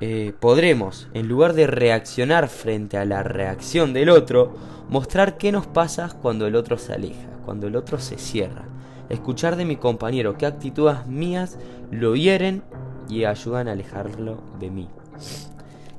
eh, 0.00 0.32
podremos, 0.38 1.08
en 1.14 1.28
lugar 1.28 1.54
de 1.54 1.66
reaccionar 1.66 2.48
frente 2.48 2.98
a 2.98 3.04
la 3.04 3.22
reacción 3.22 3.92
del 3.92 4.10
otro, 4.10 4.54
mostrar 4.88 5.38
qué 5.38 5.50
nos 5.50 5.66
pasa 5.66 6.10
cuando 6.20 6.46
el 6.46 6.56
otro 6.56 6.78
se 6.78 6.92
aleja, 6.92 7.28
cuando 7.44 7.68
el 7.68 7.76
otro 7.76 7.98
se 7.98 8.18
cierra. 8.18 8.64
Escuchar 9.08 9.56
de 9.56 9.64
mi 9.64 9.76
compañero 9.76 10.36
qué 10.36 10.46
actitudes 10.46 11.06
mías 11.06 11.58
lo 11.90 12.16
hieren 12.16 12.62
y 13.08 13.24
ayudan 13.24 13.68
a 13.68 13.72
alejarlo 13.72 14.38
de 14.58 14.70
mí. 14.70 14.88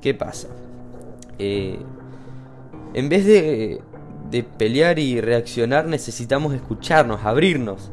¿Qué 0.02 0.14
pasa? 0.14 0.48
Eh, 1.38 1.80
en 2.94 3.10
vez 3.10 3.26
de, 3.26 3.82
de 4.32 4.44
pelear 4.44 5.00
y 5.00 5.22
reaccionar 5.22 5.86
necesitamos 5.88 6.54
escucharnos, 6.54 7.24
abrirnos, 7.24 7.92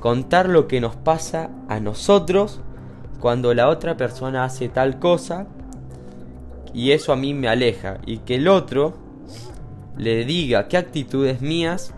contar 0.00 0.48
lo 0.48 0.68
que 0.68 0.80
nos 0.80 0.96
pasa 0.96 1.50
a 1.68 1.80
nosotros 1.80 2.60
cuando 3.20 3.54
la 3.54 3.68
otra 3.68 3.96
persona 3.96 4.44
hace 4.44 4.68
tal 4.68 4.98
cosa 4.98 5.46
y 6.74 6.92
eso 6.92 7.12
a 7.12 7.16
mí 7.16 7.34
me 7.34 7.48
aleja 7.48 7.98
y 8.06 8.18
que 8.18 8.36
el 8.36 8.48
otro 8.48 8.94
le 9.96 10.24
diga 10.24 10.68
qué 10.68 10.76
actitudes 10.76 11.40
mías, 11.40 11.94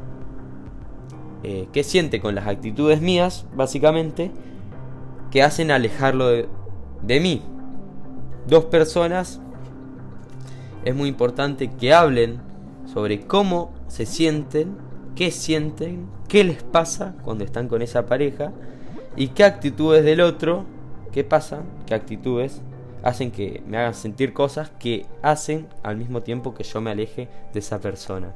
eh, 1.45 1.69
qué 1.73 1.85
siente 1.85 2.21
con 2.21 2.35
las 2.35 2.47
actitudes 2.47 3.01
mías, 3.01 3.47
básicamente, 3.55 4.31
que 5.31 5.43
hacen 5.43 5.71
alejarlo 5.71 6.29
de, 6.29 6.49
de 7.03 7.21
mí. 7.21 7.43
Dos 8.49 8.65
personas 8.65 9.41
es 10.85 10.95
muy 10.95 11.09
importante 11.09 11.71
que 11.71 11.95
hablen 11.95 12.41
sobre 12.93 13.21
cómo 13.21 13.73
se 13.89 14.07
sienten, 14.07 14.77
qué 15.15 15.31
sienten, 15.31 16.09
qué 16.29 16.45
les 16.45 16.63
pasa 16.63 17.15
cuando 17.23 17.45
están 17.45 17.69
con 17.69 17.83
esa 17.83 18.07
pareja 18.07 18.53
y 19.17 19.29
qué 19.29 19.45
actitudes 19.45 20.05
del 20.05 20.21
otro 20.21 20.67
¿Qué 21.15 21.23
pasa? 21.23 21.63
¿Qué 21.87 21.95
actitudes 21.95 22.61
hacen 23.05 23.31
que 23.31 23.63
me 23.69 23.77
hagan 23.77 23.95
sentir 23.95 24.33
cosas 24.33 24.71
que 24.81 25.07
hacen 25.23 25.69
al 25.85 25.97
mismo 25.97 26.25
tiempo 26.25 26.55
que 26.55 26.65
yo 26.65 26.81
me 26.81 26.91
aleje 26.91 27.29
de 27.53 27.61
esa 27.61 27.81
persona? 27.81 28.35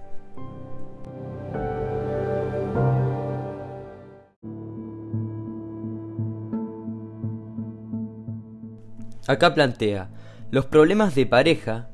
Acá 9.29 9.53
plantea, 9.53 10.09
los 10.51 10.65
problemas 10.65 11.15
de 11.15 11.27
pareja 11.27 11.91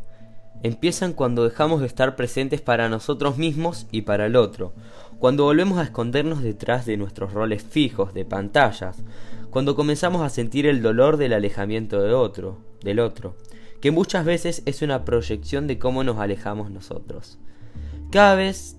empiezan 0.62 1.12
cuando 1.12 1.42
dejamos 1.42 1.80
de 1.80 1.88
estar 1.88 2.14
presentes 2.14 2.60
para 2.60 2.88
nosotros 2.88 3.38
mismos 3.38 3.88
y 3.90 4.02
para 4.02 4.26
el 4.26 4.36
otro, 4.36 4.72
cuando 5.18 5.42
volvemos 5.42 5.78
a 5.78 5.82
escondernos 5.82 6.44
detrás 6.44 6.86
de 6.86 6.96
nuestros 6.96 7.32
roles 7.32 7.64
fijos 7.64 8.14
de 8.14 8.24
pantallas, 8.24 9.02
cuando 9.50 9.74
comenzamos 9.74 10.22
a 10.22 10.28
sentir 10.28 10.64
el 10.66 10.80
dolor 10.80 11.16
del 11.16 11.32
alejamiento 11.32 12.00
de 12.00 12.14
otro, 12.14 12.60
del 12.84 13.00
otro, 13.00 13.34
que 13.80 13.90
muchas 13.90 14.24
veces 14.24 14.62
es 14.64 14.82
una 14.82 15.04
proyección 15.04 15.66
de 15.66 15.76
cómo 15.80 16.04
nos 16.04 16.18
alejamos 16.18 16.70
nosotros. 16.70 17.38
Cada 18.12 18.36
vez 18.36 18.76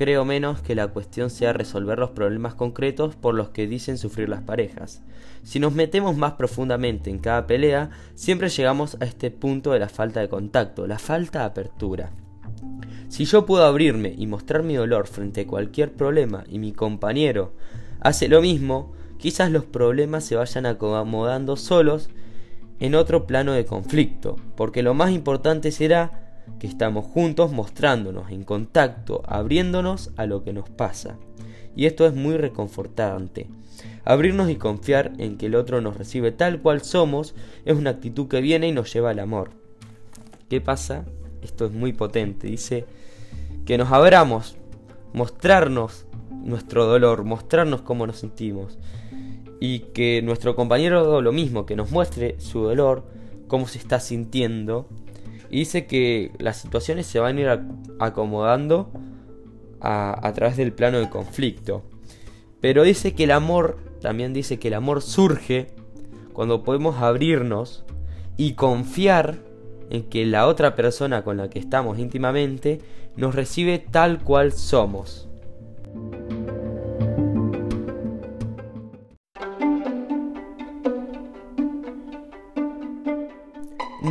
creo 0.00 0.24
menos 0.24 0.62
que 0.62 0.74
la 0.74 0.88
cuestión 0.88 1.28
sea 1.28 1.52
resolver 1.52 1.98
los 1.98 2.12
problemas 2.12 2.54
concretos 2.54 3.16
por 3.16 3.34
los 3.34 3.50
que 3.50 3.66
dicen 3.66 3.98
sufrir 3.98 4.30
las 4.30 4.40
parejas. 4.40 5.02
Si 5.42 5.60
nos 5.60 5.74
metemos 5.74 6.16
más 6.16 6.32
profundamente 6.32 7.10
en 7.10 7.18
cada 7.18 7.46
pelea, 7.46 7.90
siempre 8.14 8.48
llegamos 8.48 8.96
a 9.02 9.04
este 9.04 9.30
punto 9.30 9.72
de 9.72 9.78
la 9.78 9.90
falta 9.90 10.20
de 10.20 10.30
contacto, 10.30 10.86
la 10.86 10.98
falta 10.98 11.40
de 11.40 11.44
apertura. 11.44 12.12
Si 13.10 13.26
yo 13.26 13.44
puedo 13.44 13.66
abrirme 13.66 14.14
y 14.16 14.26
mostrar 14.26 14.62
mi 14.62 14.74
dolor 14.74 15.06
frente 15.06 15.42
a 15.42 15.46
cualquier 15.46 15.92
problema 15.92 16.44
y 16.48 16.58
mi 16.58 16.72
compañero 16.72 17.52
hace 18.00 18.26
lo 18.28 18.40
mismo, 18.40 18.94
quizás 19.18 19.50
los 19.50 19.66
problemas 19.66 20.24
se 20.24 20.34
vayan 20.34 20.64
acomodando 20.64 21.58
solos 21.58 22.08
en 22.78 22.94
otro 22.94 23.26
plano 23.26 23.52
de 23.52 23.66
conflicto, 23.66 24.36
porque 24.56 24.82
lo 24.82 24.94
más 24.94 25.10
importante 25.10 25.70
será 25.70 26.19
que 26.58 26.66
estamos 26.66 27.04
juntos 27.04 27.52
mostrándonos 27.52 28.30
en 28.30 28.44
contacto, 28.44 29.22
abriéndonos 29.26 30.10
a 30.16 30.26
lo 30.26 30.42
que 30.42 30.52
nos 30.52 30.68
pasa. 30.68 31.18
Y 31.76 31.86
esto 31.86 32.06
es 32.06 32.14
muy 32.14 32.36
reconfortante. 32.36 33.48
Abrirnos 34.04 34.50
y 34.50 34.56
confiar 34.56 35.12
en 35.18 35.36
que 35.36 35.46
el 35.46 35.54
otro 35.54 35.80
nos 35.80 35.96
recibe 35.96 36.32
tal 36.32 36.60
cual 36.60 36.82
somos 36.82 37.34
es 37.64 37.76
una 37.76 37.90
actitud 37.90 38.28
que 38.28 38.40
viene 38.40 38.68
y 38.68 38.72
nos 38.72 38.92
lleva 38.92 39.10
al 39.10 39.18
amor. 39.18 39.50
¿Qué 40.48 40.60
pasa? 40.60 41.04
Esto 41.42 41.66
es 41.66 41.72
muy 41.72 41.92
potente. 41.92 42.46
Dice 42.48 42.84
que 43.64 43.78
nos 43.78 43.92
abramos, 43.92 44.56
mostrarnos 45.12 46.06
nuestro 46.30 46.86
dolor, 46.86 47.24
mostrarnos 47.24 47.82
cómo 47.82 48.06
nos 48.06 48.18
sentimos. 48.18 48.78
Y 49.60 49.80
que 49.92 50.22
nuestro 50.22 50.56
compañero 50.56 51.20
lo 51.20 51.32
mismo, 51.32 51.66
que 51.66 51.76
nos 51.76 51.90
muestre 51.90 52.40
su 52.40 52.60
dolor, 52.60 53.04
cómo 53.46 53.66
se 53.66 53.78
está 53.78 54.00
sintiendo 54.00 54.88
y 55.50 55.58
dice 55.58 55.86
que 55.86 56.30
las 56.38 56.58
situaciones 56.58 57.06
se 57.06 57.18
van 57.18 57.36
a 57.36 57.40
ir 57.40 57.60
acomodando 57.98 58.90
a, 59.80 60.32
través 60.34 60.56
del 60.56 60.72
plano 60.72 60.98
de 60.98 61.10
conflicto. 61.10 61.82
Pero 62.60 62.84
dice 62.84 63.14
que 63.14 63.24
el 63.24 63.32
amor, 63.32 63.78
también 64.00 64.32
dice 64.32 64.58
que 64.58 64.68
el 64.68 64.74
amor 64.74 65.02
surge 65.02 65.68
cuando 66.32 66.62
podemos 66.62 66.96
abrirnos 66.98 67.84
y 68.36 68.52
confiar 68.52 69.38
en 69.90 70.04
que 70.04 70.24
la 70.24 70.46
otra 70.46 70.76
persona 70.76 71.24
con 71.24 71.36
la 71.36 71.50
que 71.50 71.58
estamos 71.58 71.98
íntimamente 71.98 72.80
nos 73.16 73.34
recibe 73.34 73.78
tal 73.78 74.22
cual 74.22 74.52
somos. 74.52 75.28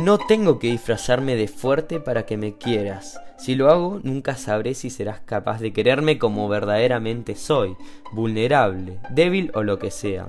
No 0.00 0.16
tengo 0.16 0.58
que 0.58 0.68
disfrazarme 0.68 1.36
de 1.36 1.46
fuerte 1.46 2.00
para 2.00 2.24
que 2.24 2.38
me 2.38 2.56
quieras. 2.56 3.20
Si 3.36 3.54
lo 3.54 3.70
hago, 3.70 4.00
nunca 4.02 4.34
sabré 4.34 4.72
si 4.72 4.88
serás 4.88 5.20
capaz 5.20 5.60
de 5.60 5.74
quererme 5.74 6.18
como 6.18 6.48
verdaderamente 6.48 7.34
soy, 7.34 7.76
vulnerable, 8.10 8.96
débil 9.10 9.50
o 9.54 9.62
lo 9.62 9.78
que 9.78 9.90
sea. 9.90 10.28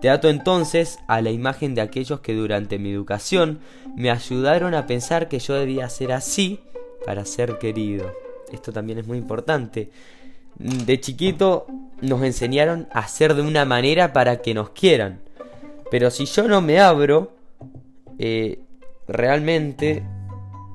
Te 0.00 0.08
ato 0.08 0.30
entonces 0.30 0.98
a 1.08 1.20
la 1.20 1.30
imagen 1.30 1.74
de 1.74 1.82
aquellos 1.82 2.20
que 2.20 2.32
durante 2.32 2.78
mi 2.78 2.90
educación 2.90 3.58
me 3.94 4.10
ayudaron 4.10 4.72
a 4.72 4.86
pensar 4.86 5.28
que 5.28 5.40
yo 5.40 5.54
debía 5.54 5.90
ser 5.90 6.12
así 6.12 6.60
para 7.04 7.26
ser 7.26 7.58
querido. 7.58 8.10
Esto 8.50 8.72
también 8.72 8.98
es 8.98 9.06
muy 9.06 9.18
importante. 9.18 9.90
De 10.54 11.00
chiquito 11.00 11.66
nos 12.00 12.22
enseñaron 12.22 12.88
a 12.92 13.06
ser 13.08 13.34
de 13.34 13.42
una 13.42 13.66
manera 13.66 14.14
para 14.14 14.40
que 14.40 14.54
nos 14.54 14.70
quieran. 14.70 15.20
Pero 15.90 16.10
si 16.10 16.24
yo 16.24 16.48
no 16.48 16.62
me 16.62 16.80
abro, 16.80 17.32
eh, 18.18 18.60
realmente 19.12 20.02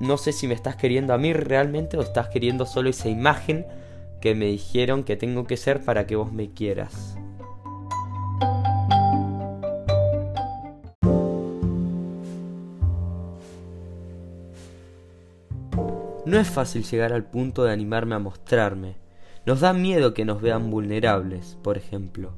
no 0.00 0.16
sé 0.16 0.32
si 0.32 0.46
me 0.46 0.54
estás 0.54 0.76
queriendo 0.76 1.12
a 1.12 1.18
mí 1.18 1.32
realmente 1.32 1.96
o 1.96 2.02
estás 2.02 2.28
queriendo 2.28 2.66
solo 2.66 2.88
esa 2.88 3.08
imagen 3.08 3.66
que 4.20 4.34
me 4.34 4.46
dijeron 4.46 5.02
que 5.02 5.16
tengo 5.16 5.44
que 5.44 5.56
ser 5.56 5.84
para 5.84 6.06
que 6.06 6.16
vos 6.16 6.32
me 6.32 6.52
quieras. 6.52 7.16
No 16.24 16.38
es 16.38 16.48
fácil 16.48 16.84
llegar 16.84 17.12
al 17.12 17.24
punto 17.24 17.64
de 17.64 17.72
animarme 17.72 18.14
a 18.14 18.18
mostrarme. 18.18 18.96
Nos 19.46 19.60
da 19.60 19.72
miedo 19.72 20.14
que 20.14 20.26
nos 20.26 20.42
vean 20.42 20.70
vulnerables, 20.70 21.56
por 21.62 21.78
ejemplo. 21.78 22.34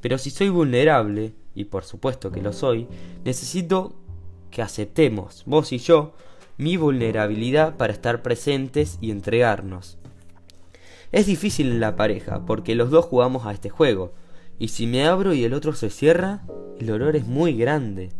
Pero 0.00 0.18
si 0.18 0.30
soy 0.30 0.48
vulnerable, 0.48 1.34
y 1.54 1.64
por 1.64 1.84
supuesto 1.84 2.32
que 2.32 2.42
lo 2.42 2.52
soy, 2.52 2.88
necesito 3.24 4.03
que 4.54 4.62
aceptemos, 4.62 5.42
vos 5.46 5.72
y 5.72 5.78
yo, 5.78 6.14
mi 6.58 6.76
vulnerabilidad 6.76 7.76
para 7.76 7.92
estar 7.92 8.22
presentes 8.22 8.98
y 9.00 9.10
entregarnos. 9.10 9.98
Es 11.10 11.26
difícil 11.26 11.72
en 11.72 11.80
la 11.80 11.96
pareja 11.96 12.46
porque 12.46 12.76
los 12.76 12.90
dos 12.90 13.04
jugamos 13.04 13.46
a 13.46 13.52
este 13.52 13.68
juego, 13.68 14.14
y 14.60 14.68
si 14.68 14.86
me 14.86 15.06
abro 15.06 15.34
y 15.34 15.42
el 15.42 15.54
otro 15.54 15.72
se 15.72 15.90
cierra, 15.90 16.42
el 16.78 16.86
dolor 16.86 17.16
es 17.16 17.26
muy 17.26 17.54
grande. 17.54 18.10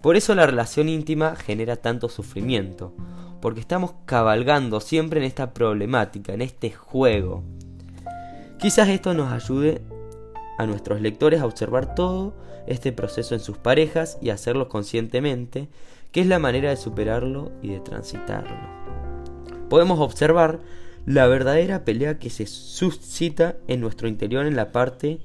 Por 0.00 0.14
eso 0.14 0.36
la 0.36 0.46
relación 0.46 0.88
íntima 0.88 1.34
genera 1.34 1.74
tanto 1.74 2.08
sufrimiento, 2.08 2.94
porque 3.40 3.58
estamos 3.58 3.92
cabalgando 4.04 4.78
siempre 4.78 5.18
en 5.18 5.26
esta 5.26 5.52
problemática, 5.52 6.32
en 6.32 6.42
este 6.42 6.70
juego. 6.70 7.42
Quizás 8.60 8.88
esto 8.88 9.14
nos 9.14 9.32
ayude 9.32 9.82
a 10.58 10.66
nuestros 10.66 11.00
lectores 11.00 11.40
a 11.40 11.46
observar 11.46 11.94
todo 11.94 12.34
este 12.66 12.92
proceso 12.92 13.34
en 13.34 13.40
sus 13.40 13.58
parejas 13.58 14.18
y 14.20 14.30
hacerlo 14.30 14.68
conscientemente, 14.68 15.68
que 16.12 16.20
es 16.20 16.26
la 16.26 16.38
manera 16.38 16.70
de 16.70 16.76
superarlo 16.76 17.52
y 17.62 17.68
de 17.68 17.80
transitarlo. 17.80 18.56
Podemos 19.68 20.00
observar 20.00 20.60
la 21.06 21.26
verdadera 21.26 21.84
pelea 21.84 22.18
que 22.18 22.30
se 22.30 22.46
suscita 22.46 23.56
en 23.66 23.80
nuestro 23.80 24.06
interior 24.06 24.46
en 24.46 24.54
la 24.56 24.70
parte 24.70 25.20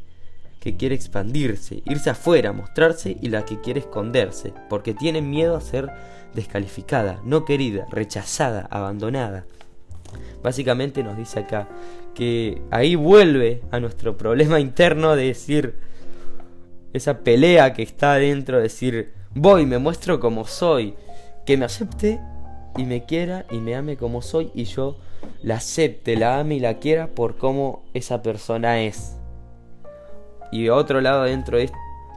que 0.59 0.75
quiere 0.75 0.95
expandirse, 0.95 1.83
irse 1.85 2.09
afuera, 2.09 2.51
mostrarse 2.51 3.15
y 3.21 3.29
la 3.29 3.45
que 3.45 3.61
quiere 3.61 3.81
esconderse, 3.81 4.53
porque 4.69 4.93
tiene 4.93 5.21
miedo 5.21 5.55
a 5.55 5.61
ser 5.61 5.91
descalificada, 6.33 7.21
no 7.23 7.45
querida, 7.45 7.85
rechazada, 7.91 8.67
abandonada. 8.71 9.45
Básicamente 10.41 11.03
nos 11.03 11.17
dice 11.17 11.39
acá 11.39 11.67
que 12.17 12.63
ahí 12.71 12.95
vuelve 12.95 13.61
a 13.69 13.79
nuestro 13.79 14.17
problema 14.17 14.59
interno 14.59 15.15
de 15.15 15.25
decir, 15.25 15.75
esa 16.91 17.19
pelea 17.19 17.73
que 17.73 17.83
está 17.83 18.15
dentro, 18.15 18.57
de 18.57 18.63
decir, 18.63 19.13
voy, 19.35 19.67
me 19.67 19.77
muestro 19.77 20.19
como 20.19 20.47
soy, 20.47 20.95
que 21.45 21.57
me 21.57 21.65
acepte 21.65 22.19
y 22.75 22.85
me 22.85 23.05
quiera 23.05 23.45
y 23.51 23.59
me 23.59 23.75
ame 23.75 23.97
como 23.97 24.23
soy 24.23 24.49
y 24.55 24.63
yo 24.63 24.97
la 25.43 25.57
acepte, 25.57 26.15
la 26.15 26.39
ame 26.39 26.55
y 26.55 26.59
la 26.59 26.79
quiera 26.79 27.05
por 27.05 27.37
cómo 27.37 27.83
esa 27.93 28.23
persona 28.23 28.81
es. 28.81 29.15
Y 30.51 30.69
otro 30.69 31.01
lado 31.01 31.21
dentro, 31.21 31.59
de, 31.59 31.69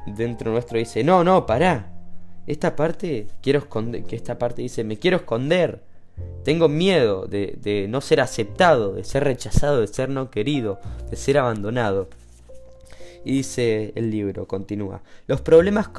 dentro 0.07 0.51
nuestro 0.51 0.79
dice, 0.79 1.05
no, 1.05 1.25
no, 1.25 1.45
pará. 1.45 1.93
Esta 2.47 2.75
parte 2.75 3.27
quiero 3.43 3.59
esconder, 3.59 4.05
que 4.05 4.17
esta 4.17 4.39
parte 4.39 4.63
dice, 4.63 4.83
me 4.83 4.97
quiero 4.97 5.19
esconder. 5.19 5.83
Tengo 6.45 6.69
miedo 6.69 7.27
de, 7.27 7.87
no 7.89 8.01
ser 8.01 8.21
aceptado, 8.21 8.95
de 8.95 9.05
ser 9.05 9.25
rechazado, 9.25 9.81
de 9.81 9.87
ser 9.87 10.09
no 10.09 10.31
querido, 10.31 10.81
de 11.11 11.17
ser 11.17 11.39
abandonado. 11.39 12.09
Y 13.25 13.33
dice 13.33 13.93
el 13.95 14.11
libro, 14.11 14.47
continúa, 14.47 15.03
los 15.27 15.43
problemas, 15.43 15.91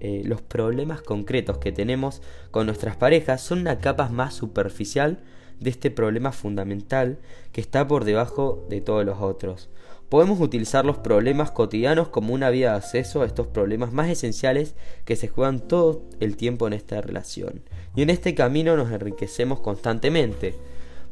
eh, 0.00 0.22
los 0.24 0.40
problemas 0.40 1.02
concretos 1.02 1.58
que 1.58 1.72
tenemos 1.72 2.22
con 2.50 2.66
nuestras 2.66 2.96
parejas 2.96 3.42
son 3.42 3.60
una 3.60 3.78
capa 3.78 4.08
más 4.08 4.34
superficial 4.34 5.20
de 5.60 5.70
este 5.70 5.90
problema 5.90 6.32
fundamental 6.32 7.18
que 7.52 7.60
está 7.60 7.86
por 7.86 8.04
debajo 8.04 8.66
de 8.68 8.80
todos 8.80 9.04
los 9.04 9.20
otros. 9.20 9.68
Podemos 10.08 10.40
utilizar 10.40 10.84
los 10.84 10.98
problemas 10.98 11.52
cotidianos 11.52 12.08
como 12.08 12.34
una 12.34 12.50
vía 12.50 12.72
de 12.72 12.76
acceso 12.76 13.22
a 13.22 13.26
estos 13.26 13.46
problemas 13.46 13.92
más 13.92 14.10
esenciales 14.10 14.74
que 15.06 15.16
se 15.16 15.28
juegan 15.28 15.60
todo 15.60 16.02
el 16.20 16.36
tiempo 16.36 16.66
en 16.66 16.74
esta 16.74 17.00
relación. 17.00 17.62
Y 17.94 18.02
en 18.02 18.10
este 18.10 18.34
camino 18.34 18.76
nos 18.76 18.90
enriquecemos 18.90 19.60
constantemente, 19.60 20.54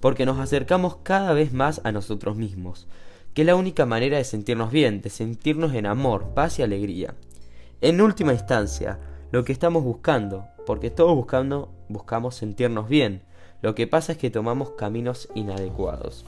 porque 0.00 0.24
nos 0.24 0.38
acercamos 0.38 0.96
cada 1.02 1.32
vez 1.32 1.52
más 1.52 1.80
a 1.84 1.92
nosotros 1.92 2.36
mismos, 2.36 2.86
que 3.34 3.42
es 3.42 3.46
la 3.46 3.56
única 3.56 3.86
manera 3.86 4.16
de 4.16 4.24
sentirnos 4.24 4.70
bien, 4.70 5.02
de 5.02 5.10
sentirnos 5.10 5.74
en 5.74 5.86
amor, 5.86 6.34
paz 6.34 6.58
y 6.58 6.62
alegría. 6.62 7.14
En 7.82 8.00
última 8.00 8.32
instancia, 8.32 8.98
lo 9.30 9.44
que 9.44 9.52
estamos 9.52 9.84
buscando, 9.84 10.46
porque 10.66 10.90
todos 10.90 11.14
buscando 11.14 11.72
buscamos 11.88 12.34
sentirnos 12.34 12.88
bien, 12.88 13.22
lo 13.62 13.74
que 13.74 13.86
pasa 13.86 14.12
es 14.12 14.18
que 14.18 14.30
tomamos 14.30 14.70
caminos 14.70 15.28
inadecuados. 15.34 16.24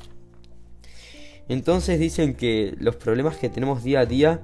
Entonces 1.48 1.98
dicen 1.98 2.34
que 2.34 2.76
los 2.78 2.96
problemas 2.96 3.36
que 3.36 3.48
tenemos 3.48 3.82
día 3.82 4.00
a 4.00 4.06
día 4.06 4.42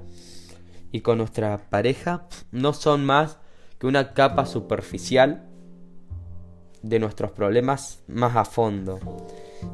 y 0.91 1.01
con 1.01 1.19
nuestra 1.19 1.69
pareja 1.71 2.27
no 2.51 2.73
son 2.73 3.05
más 3.05 3.39
que 3.79 3.87
una 3.87 4.15
capa 4.15 4.47
superficial 4.47 5.48
de 6.83 6.99
nuestros 6.99 7.33
problemas 7.33 8.03
más 8.07 8.37
a 8.37 8.45
fondo 8.45 9.01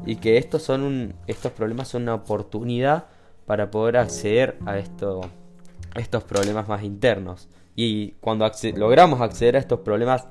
y 0.05 0.17
que 0.17 0.37
estos 0.37 0.63
son 0.63 1.15
estos 1.27 1.51
problemas 1.51 1.89
son 1.89 2.03
una 2.03 2.15
oportunidad 2.15 3.05
para 3.45 3.69
poder 3.69 3.97
acceder 3.97 4.57
a 4.65 4.77
esto 4.77 5.21
estos 5.95 6.23
problemas 6.23 6.67
más 6.67 6.83
internos. 6.83 7.47
Y 7.75 8.11
cuando 8.21 8.49
logramos 8.75 9.21
acceder 9.21 9.55
a 9.55 9.59
estos 9.59 9.79
problemas 9.81 10.25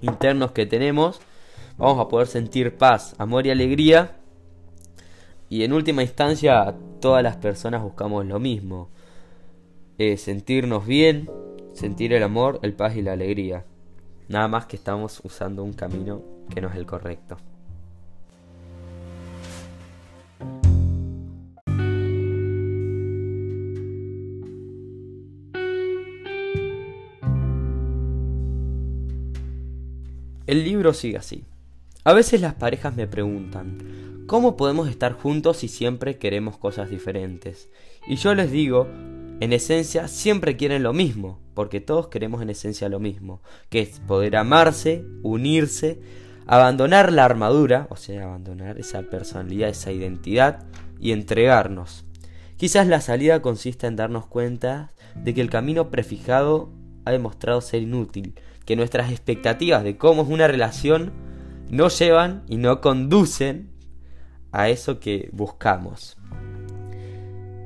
internos 0.00 0.52
que 0.52 0.66
tenemos, 0.66 1.20
vamos 1.76 2.00
a 2.00 2.08
poder 2.08 2.26
sentir 2.26 2.76
paz, 2.76 3.14
amor 3.18 3.46
y 3.46 3.50
alegría. 3.50 4.16
Y 5.48 5.64
en 5.64 5.72
última 5.72 6.02
instancia, 6.02 6.74
todas 7.00 7.22
las 7.22 7.36
personas 7.36 7.82
buscamos 7.82 8.26
lo 8.26 8.40
mismo. 8.40 8.90
Eh, 9.98 10.16
sentirnos 10.16 10.86
bien, 10.86 11.30
sentir 11.72 12.12
el 12.12 12.22
amor, 12.22 12.58
el 12.62 12.74
paz 12.74 12.96
y 12.96 13.02
la 13.02 13.12
alegría. 13.12 13.64
Nada 14.28 14.48
más 14.48 14.66
que 14.66 14.76
estamos 14.76 15.20
usando 15.22 15.62
un 15.62 15.74
camino 15.74 16.22
que 16.48 16.60
no 16.60 16.68
es 16.68 16.76
el 16.76 16.86
correcto. 16.86 17.36
El 30.46 30.64
libro 30.64 30.92
sigue 30.92 31.16
así. 31.16 31.44
A 32.04 32.12
veces 32.12 32.40
las 32.40 32.54
parejas 32.54 32.94
me 32.94 33.06
preguntan, 33.06 34.24
¿cómo 34.26 34.56
podemos 34.56 34.88
estar 34.88 35.12
juntos 35.12 35.56
si 35.58 35.68
siempre 35.68 36.18
queremos 36.18 36.58
cosas 36.58 36.90
diferentes? 36.90 37.70
Y 38.06 38.16
yo 38.16 38.34
les 38.34 38.50
digo, 38.50 38.86
en 39.40 39.52
esencia 39.52 40.06
siempre 40.06 40.56
quieren 40.56 40.82
lo 40.82 40.92
mismo, 40.92 41.40
porque 41.54 41.80
todos 41.80 42.08
queremos 42.08 42.42
en 42.42 42.50
esencia 42.50 42.88
lo 42.88 43.00
mismo, 43.00 43.40
que 43.70 43.80
es 43.80 44.00
poder 44.00 44.36
amarse, 44.36 45.04
unirse, 45.22 46.00
abandonar 46.46 47.12
la 47.12 47.24
armadura, 47.24 47.86
o 47.90 47.96
sea, 47.96 48.24
abandonar 48.24 48.78
esa 48.78 49.02
personalidad, 49.02 49.68
esa 49.68 49.92
identidad 49.92 50.64
y 51.00 51.12
entregarnos. 51.12 52.04
Quizás 52.56 52.86
la 52.86 53.00
salida 53.00 53.42
consista 53.42 53.86
en 53.86 53.96
darnos 53.96 54.26
cuenta 54.26 54.92
de 55.14 55.34
que 55.34 55.40
el 55.40 55.50
camino 55.50 55.90
prefijado 55.90 56.72
ha 57.04 57.10
demostrado 57.10 57.60
ser 57.60 57.82
inútil, 57.82 58.34
que 58.64 58.76
nuestras 58.76 59.10
expectativas 59.10 59.84
de 59.84 59.96
cómo 59.96 60.22
es 60.22 60.28
una 60.28 60.48
relación 60.48 61.12
no 61.70 61.88
llevan 61.88 62.44
y 62.48 62.56
no 62.56 62.80
conducen 62.80 63.70
a 64.52 64.68
eso 64.68 65.00
que 65.00 65.30
buscamos. 65.32 66.16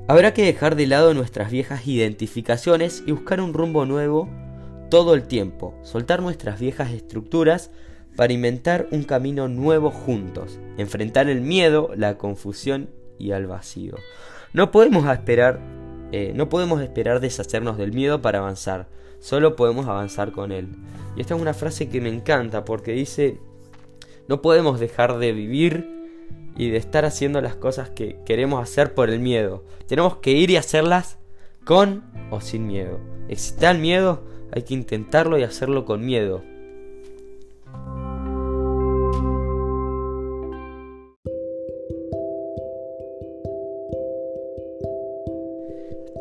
Habrá 0.08 0.34
que 0.34 0.44
dejar 0.44 0.74
de 0.74 0.86
lado 0.86 1.14
nuestras 1.14 1.50
viejas 1.50 1.86
identificaciones 1.86 3.04
y 3.06 3.12
buscar 3.12 3.40
un 3.40 3.52
rumbo 3.52 3.84
nuevo 3.86 4.28
todo 4.90 5.14
el 5.14 5.24
tiempo, 5.24 5.78
soltar 5.82 6.22
nuestras 6.22 6.58
viejas 6.58 6.90
estructuras 6.90 7.70
para 8.16 8.32
inventar 8.32 8.88
un 8.90 9.04
camino 9.04 9.48
nuevo 9.48 9.90
juntos, 9.90 10.58
enfrentar 10.78 11.28
el 11.28 11.42
miedo, 11.42 11.90
la 11.94 12.18
confusión 12.18 12.88
y 13.18 13.32
al 13.32 13.46
vacío. 13.46 13.94
No 14.52 14.70
podemos 14.70 15.06
esperar, 15.06 15.60
eh, 16.10 16.32
no 16.34 16.48
podemos 16.48 16.80
esperar 16.80 17.20
deshacernos 17.20 17.76
del 17.76 17.92
miedo 17.92 18.20
para 18.22 18.38
avanzar 18.38 18.88
solo 19.20 19.56
podemos 19.56 19.86
avanzar 19.86 20.32
con 20.32 20.52
Él. 20.52 20.68
Y 21.16 21.20
esta 21.20 21.34
es 21.34 21.40
una 21.40 21.54
frase 21.54 21.88
que 21.88 22.00
me 22.00 22.08
encanta 22.08 22.64
porque 22.64 22.92
dice, 22.92 23.38
no 24.28 24.42
podemos 24.42 24.80
dejar 24.80 25.18
de 25.18 25.32
vivir 25.32 25.97
y 26.58 26.70
de 26.70 26.76
estar 26.76 27.04
haciendo 27.04 27.40
las 27.40 27.56
cosas 27.56 27.88
que 27.88 28.18
queremos 28.26 28.62
hacer 28.62 28.92
por 28.92 29.08
el 29.08 29.20
miedo. 29.20 29.64
Tenemos 29.86 30.16
que 30.16 30.32
ir 30.32 30.50
y 30.50 30.56
hacerlas 30.56 31.18
con 31.64 32.04
o 32.30 32.40
sin 32.40 32.66
miedo. 32.66 32.98
Existe 33.28 33.66
el 33.66 33.78
miedo, 33.78 34.24
hay 34.52 34.62
que 34.62 34.74
intentarlo 34.74 35.38
y 35.38 35.44
hacerlo 35.44 35.84
con 35.84 36.04
miedo. 36.04 36.42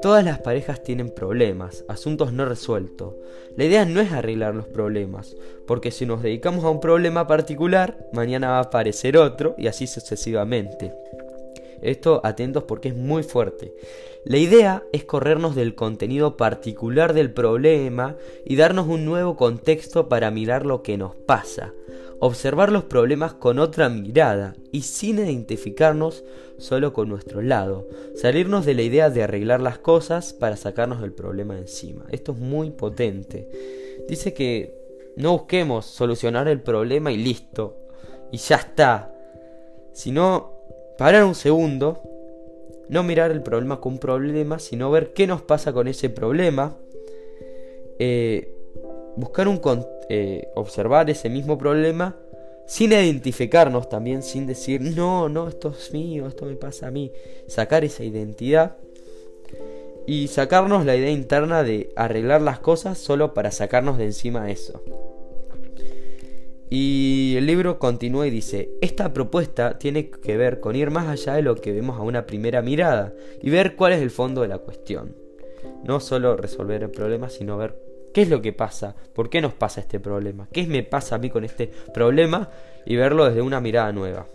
Todas 0.01 0.23
las 0.23 0.39
parejas 0.39 0.83
tienen 0.83 1.09
problemas, 1.09 1.83
asuntos 1.87 2.31
no 2.31 2.45
resueltos. 2.45 3.15
La 3.55 3.63
idea 3.63 3.85
no 3.85 3.99
es 3.99 4.11
arreglar 4.11 4.53
los 4.53 4.67
problemas, 4.67 5.35
porque 5.65 5.91
si 5.91 6.05
nos 6.05 6.21
dedicamos 6.21 6.63
a 6.63 6.69
un 6.69 6.79
problema 6.79 7.25
particular, 7.25 7.97
mañana 8.13 8.49
va 8.49 8.57
a 8.57 8.63
aparecer 8.63 9.17
otro 9.17 9.55
y 9.57 9.67
así 9.67 9.87
sucesivamente. 9.87 10.93
Esto 11.81 12.21
atentos 12.23 12.63
porque 12.63 12.89
es 12.89 12.95
muy 12.95 13.23
fuerte. 13.23 13.73
La 14.23 14.37
idea 14.37 14.83
es 14.93 15.03
corrernos 15.03 15.55
del 15.55 15.73
contenido 15.73 16.37
particular 16.37 17.13
del 17.13 17.31
problema 17.31 18.15
y 18.45 18.55
darnos 18.55 18.87
un 18.87 19.05
nuevo 19.05 19.35
contexto 19.35 20.09
para 20.09 20.31
mirar 20.31 20.65
lo 20.65 20.83
que 20.83 20.97
nos 20.97 21.15
pasa 21.15 21.73
observar 22.19 22.71
los 22.71 22.83
problemas 22.85 23.33
con 23.33 23.59
otra 23.59 23.89
mirada 23.89 24.55
y 24.71 24.81
sin 24.81 25.19
identificarnos 25.19 26.23
solo 26.57 26.93
con 26.93 27.09
nuestro 27.09 27.41
lado, 27.41 27.87
salirnos 28.15 28.65
de 28.65 28.73
la 28.73 28.81
idea 28.81 29.09
de 29.09 29.23
arreglar 29.23 29.61
las 29.61 29.77
cosas 29.77 30.33
para 30.33 30.57
sacarnos 30.57 31.03
el 31.03 31.13
problema 31.13 31.57
encima. 31.57 32.05
Esto 32.09 32.31
es 32.31 32.39
muy 32.39 32.71
potente. 32.71 33.47
Dice 34.07 34.33
que 34.33 34.75
no 35.15 35.33
busquemos 35.33 35.85
solucionar 35.85 36.47
el 36.47 36.61
problema 36.61 37.11
y 37.11 37.17
listo, 37.17 37.77
y 38.31 38.37
ya 38.37 38.57
está, 38.57 39.13
sino 39.93 40.53
parar 40.97 41.23
un 41.23 41.35
segundo, 41.35 42.01
no 42.89 43.03
mirar 43.03 43.31
el 43.31 43.43
problema 43.43 43.79
como 43.79 43.95
un 43.95 43.99
problema, 43.99 44.59
sino 44.59 44.89
ver 44.91 45.13
qué 45.13 45.27
nos 45.27 45.41
pasa 45.41 45.73
con 45.73 45.87
ese 45.87 46.09
problema, 46.09 46.75
eh, 47.99 48.56
buscar 49.17 49.47
un 49.47 49.59
eh, 50.09 50.47
observar 50.55 51.09
ese 51.09 51.29
mismo 51.29 51.57
problema 51.57 52.15
sin 52.67 52.91
identificarnos 52.91 53.89
también, 53.89 54.23
sin 54.23 54.45
decir, 54.45 54.81
no, 54.81 55.29
no, 55.29 55.47
esto 55.47 55.73
es 55.77 55.91
mío, 55.91 56.27
esto 56.27 56.45
me 56.45 56.55
pasa 56.55 56.87
a 56.87 56.91
mí. 56.91 57.11
Sacar 57.47 57.83
esa 57.83 58.03
identidad 58.03 58.77
y 60.05 60.27
sacarnos 60.27 60.85
la 60.85 60.95
idea 60.95 61.09
interna 61.09 61.63
de 61.63 61.89
arreglar 61.95 62.41
las 62.41 62.59
cosas 62.59 62.97
solo 62.97 63.33
para 63.33 63.51
sacarnos 63.51 63.97
de 63.97 64.05
encima 64.05 64.51
eso. 64.51 64.81
Y 66.69 67.35
el 67.37 67.45
libro 67.45 67.79
continúa 67.79 68.27
y 68.27 68.29
dice, 68.29 68.69
esta 68.81 69.13
propuesta 69.13 69.79
tiene 69.79 70.09
que 70.09 70.35
ver 70.35 70.59
con 70.59 70.75
ir 70.75 70.91
más 70.91 71.07
allá 71.07 71.35
de 71.35 71.41
lo 71.41 71.55
que 71.55 71.71
vemos 71.71 71.97
a 71.97 72.03
una 72.03 72.25
primera 72.25 72.61
mirada 72.61 73.13
y 73.41 73.49
ver 73.49 73.77
cuál 73.77 73.93
es 73.93 74.01
el 74.01 74.11
fondo 74.11 74.41
de 74.41 74.49
la 74.49 74.57
cuestión. 74.57 75.15
No 75.85 76.01
solo 76.01 76.35
resolver 76.35 76.83
el 76.83 76.91
problema, 76.91 77.29
sino 77.29 77.57
ver 77.57 77.86
¿Qué 78.13 78.23
es 78.23 78.29
lo 78.29 78.41
que 78.41 78.53
pasa? 78.53 78.95
¿Por 79.13 79.29
qué 79.29 79.41
nos 79.41 79.53
pasa 79.53 79.81
este 79.81 79.99
problema? 79.99 80.47
¿Qué 80.51 80.65
me 80.67 80.83
pasa 80.83 81.15
a 81.15 81.19
mí 81.19 81.29
con 81.29 81.43
este 81.43 81.71
problema? 81.93 82.49
Y 82.85 82.95
verlo 82.95 83.25
desde 83.25 83.41
una 83.41 83.59
mirada 83.59 83.91
nueva. 83.91 84.27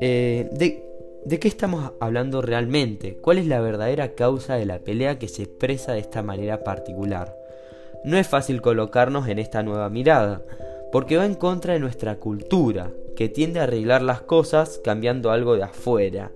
Eh, 0.00 0.48
de, 0.52 0.84
¿De 1.24 1.38
qué 1.38 1.48
estamos 1.48 1.92
hablando 2.00 2.42
realmente? 2.42 3.16
¿Cuál 3.16 3.38
es 3.38 3.46
la 3.46 3.60
verdadera 3.60 4.14
causa 4.14 4.56
de 4.56 4.66
la 4.66 4.80
pelea 4.80 5.18
que 5.18 5.28
se 5.28 5.44
expresa 5.44 5.94
de 5.94 6.00
esta 6.00 6.22
manera 6.22 6.62
particular? 6.62 7.34
No 8.04 8.18
es 8.18 8.28
fácil 8.28 8.60
colocarnos 8.60 9.26
en 9.28 9.38
esta 9.38 9.62
nueva 9.62 9.88
mirada, 9.88 10.42
porque 10.92 11.16
va 11.16 11.24
en 11.24 11.34
contra 11.34 11.72
de 11.72 11.80
nuestra 11.80 12.16
cultura, 12.16 12.90
que 13.16 13.30
tiende 13.30 13.58
a 13.58 13.62
arreglar 13.62 14.02
las 14.02 14.20
cosas 14.20 14.78
cambiando 14.84 15.30
algo 15.30 15.56
de 15.56 15.62
afuera. 15.62 16.30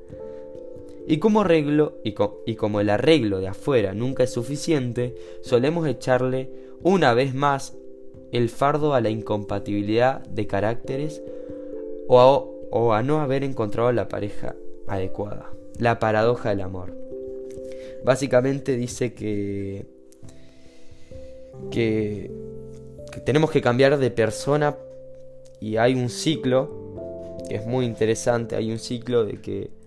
Y 1.10 1.20
como 1.20 1.40
arreglo, 1.40 1.94
y, 2.04 2.12
como 2.56 2.80
el 2.80 2.90
arreglo 2.90 3.40
de 3.40 3.48
afuera 3.48 3.94
nunca 3.94 4.24
es 4.24 4.30
suficiente, 4.30 5.14
solemos 5.40 5.88
echarle 5.88 6.50
una 6.82 7.14
vez 7.14 7.34
más 7.34 7.74
el 8.30 8.50
fardo 8.50 8.92
a 8.92 9.00
la 9.00 9.08
incompatibilidad 9.08 10.20
de 10.26 10.46
caracteres 10.46 11.22
o 12.08 12.20
a, 12.20 12.28
o 12.76 12.92
a 12.92 13.02
no 13.02 13.22
haber 13.22 13.42
encontrado 13.42 13.90
la 13.90 14.06
pareja 14.06 14.54
adecuada. 14.86 15.50
La 15.78 15.98
paradoja 15.98 16.50
del 16.50 16.60
amor. 16.60 16.94
Básicamente 18.04 18.76
dice 18.76 19.14
que, 19.14 19.86
que, 21.70 22.30
que 23.10 23.20
tenemos 23.20 23.50
que 23.50 23.62
cambiar 23.62 23.96
de 23.96 24.10
persona 24.10 24.76
y 25.58 25.78
hay 25.78 25.94
un 25.94 26.10
ciclo 26.10 27.38
que 27.48 27.54
es 27.54 27.66
muy 27.66 27.86
interesante, 27.86 28.56
hay 28.56 28.70
un 28.70 28.78
ciclo 28.78 29.24
de 29.24 29.40
que 29.40 29.77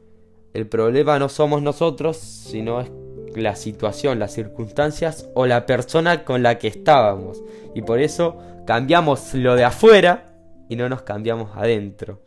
el 0.54 0.68
problema 0.68 1.18
no 1.18 1.30
somos 1.30 1.62
nosotros, 1.62 2.18
sino 2.18 2.82
es 2.82 2.92
la 3.36 3.56
situación, 3.56 4.20
las 4.20 4.34
circunstancias 4.34 5.30
o 5.34 5.46
la 5.46 5.66
persona 5.66 6.26
con 6.26 6.44
la 6.44 6.58
que 6.58 6.68
estábamos. 6.68 7.42
Y 7.74 7.82
por 7.84 8.00
eso 8.00 8.38
cambiamos 8.66 9.34
lo 9.34 9.56
de 9.56 9.64
afuera 9.64 10.36
y 10.68 10.76
no 10.76 10.90
nos 10.90 11.04
cambiamos 11.04 11.52
adentro. 11.56 12.20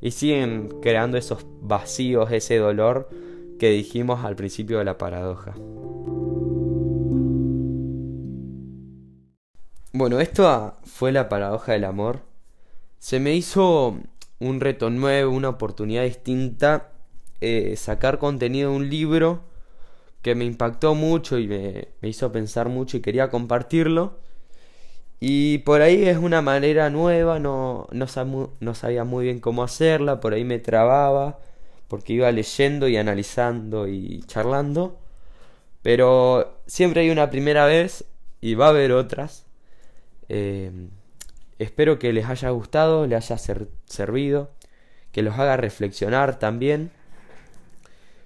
Y 0.00 0.10
siguen 0.10 0.68
creando 0.82 1.16
esos 1.16 1.46
vacíos, 1.60 2.30
ese 2.30 2.58
dolor 2.58 3.08
que 3.58 3.70
dijimos 3.70 4.24
al 4.24 4.36
principio 4.36 4.78
de 4.78 4.84
la 4.84 4.98
paradoja. 4.98 5.54
Bueno, 9.94 10.20
esto 10.20 10.74
fue 10.84 11.12
la 11.12 11.28
paradoja 11.28 11.72
del 11.72 11.84
amor. 11.84 12.20
Se 12.98 13.20
me 13.20 13.34
hizo 13.34 13.96
un 14.40 14.60
reto 14.60 14.90
nuevo, 14.90 15.32
una 15.32 15.50
oportunidad 15.50 16.02
distinta 16.02 16.91
eh, 17.42 17.76
sacar 17.76 18.18
contenido 18.18 18.70
de 18.70 18.76
un 18.76 18.88
libro 18.88 19.42
que 20.22 20.36
me 20.36 20.44
impactó 20.44 20.94
mucho 20.94 21.38
y 21.38 21.48
me, 21.48 21.88
hizo 22.02 22.30
pensar 22.32 22.68
mucho 22.68 22.96
y 22.96 23.00
quería 23.00 23.30
compartirlo. 23.30 24.18
Y 25.20 25.58
por 25.58 25.82
ahí 25.82 26.04
es 26.04 26.18
una 26.18 26.42
manera 26.42 26.90
nueva, 26.90 27.38
no, 27.40 27.88
no, 27.92 28.06
sabía 28.74 29.04
muy 29.04 29.24
bien 29.24 29.40
cómo 29.40 29.64
hacerla, 29.64 30.20
por 30.20 30.34
ahí 30.34 30.44
me 30.44 30.58
trababa, 30.60 31.40
porque 31.88 32.14
iba 32.14 32.30
leyendo 32.32 32.88
y 32.88 32.96
analizando 32.96 33.88
y 33.88 34.22
charlando. 34.26 35.00
Pero 35.82 36.60
siempre 36.66 37.02
hay 37.02 37.10
una 37.10 37.30
primera 37.30 37.66
vez 37.66 38.04
y 38.40 38.54
va 38.54 38.66
a 38.66 38.70
haber 38.70 38.92
otras. 38.92 39.46
Eh, 40.28 40.70
espero 41.58 41.98
que 41.98 42.12
les 42.12 42.26
haya 42.26 42.50
gustado, 42.50 43.06
les 43.06 43.30
haya 43.30 43.58
servido, 43.86 44.50
que 45.12 45.22
los 45.22 45.38
haga 45.38 45.56
reflexionar 45.56 46.38
también. 46.38 46.92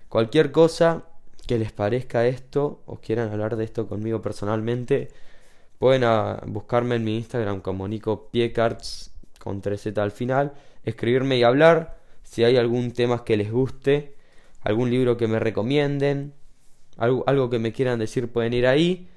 Cualquier 0.08 0.52
cosa 0.52 1.04
que 1.46 1.58
les 1.58 1.72
parezca 1.72 2.26
esto 2.26 2.82
o 2.86 2.96
quieran 2.96 3.30
hablar 3.30 3.56
de 3.56 3.64
esto 3.64 3.86
conmigo 3.88 4.20
personalmente, 4.20 5.08
pueden 5.78 6.04
ah, 6.04 6.42
buscarme 6.46 6.96
en 6.96 7.04
mi 7.04 7.16
Instagram 7.16 7.60
como 7.60 7.86
Nico 7.88 8.28
Piecards 8.30 9.12
con 9.38 9.62
3Z 9.62 9.96
al 9.98 10.10
final, 10.10 10.54
escribirme 10.84 11.38
y 11.38 11.44
hablar. 11.44 11.98
Si 12.24 12.42
hay 12.42 12.56
algún 12.56 12.92
tema 12.92 13.24
que 13.24 13.36
les 13.36 13.52
guste, 13.52 14.16
algún 14.62 14.90
libro 14.90 15.16
que 15.16 15.28
me 15.28 15.38
recomienden, 15.38 16.34
algo, 16.96 17.22
algo 17.26 17.50
que 17.50 17.60
me 17.60 17.72
quieran 17.72 17.98
decir 17.98 18.28
pueden 18.28 18.52
ir 18.52 18.66
ahí. 18.66 19.08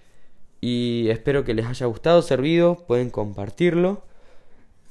Y 0.61 1.07
espero 1.09 1.45
que 1.45 1.53
les 1.53 1.65
haya 1.65 1.85
gustado, 1.87 2.21
servido, 2.21 2.85
pueden 2.85 3.09
compartirlo. 3.09 4.03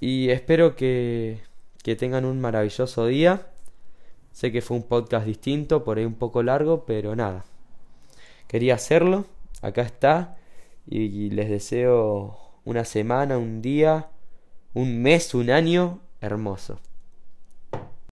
Y 0.00 0.30
espero 0.30 0.74
que, 0.74 1.40
que 1.84 1.94
tengan 1.94 2.24
un 2.24 2.40
maravilloso 2.40 3.06
día. 3.06 3.46
Sé 4.38 4.52
que 4.52 4.62
fue 4.62 4.76
un 4.76 4.84
podcast 4.84 5.26
distinto, 5.26 5.82
por 5.82 5.98
ahí 5.98 6.04
un 6.04 6.14
poco 6.14 6.44
largo, 6.44 6.86
pero 6.86 7.16
nada. 7.16 7.44
Quería 8.46 8.76
hacerlo, 8.76 9.24
acá 9.62 9.82
está, 9.82 10.36
y 10.86 11.30
les 11.30 11.48
deseo 11.50 12.38
una 12.64 12.84
semana, 12.84 13.36
un 13.36 13.62
día, 13.62 14.10
un 14.74 15.02
mes, 15.02 15.34
un 15.34 15.50
año 15.50 15.98
hermoso. 16.20 16.78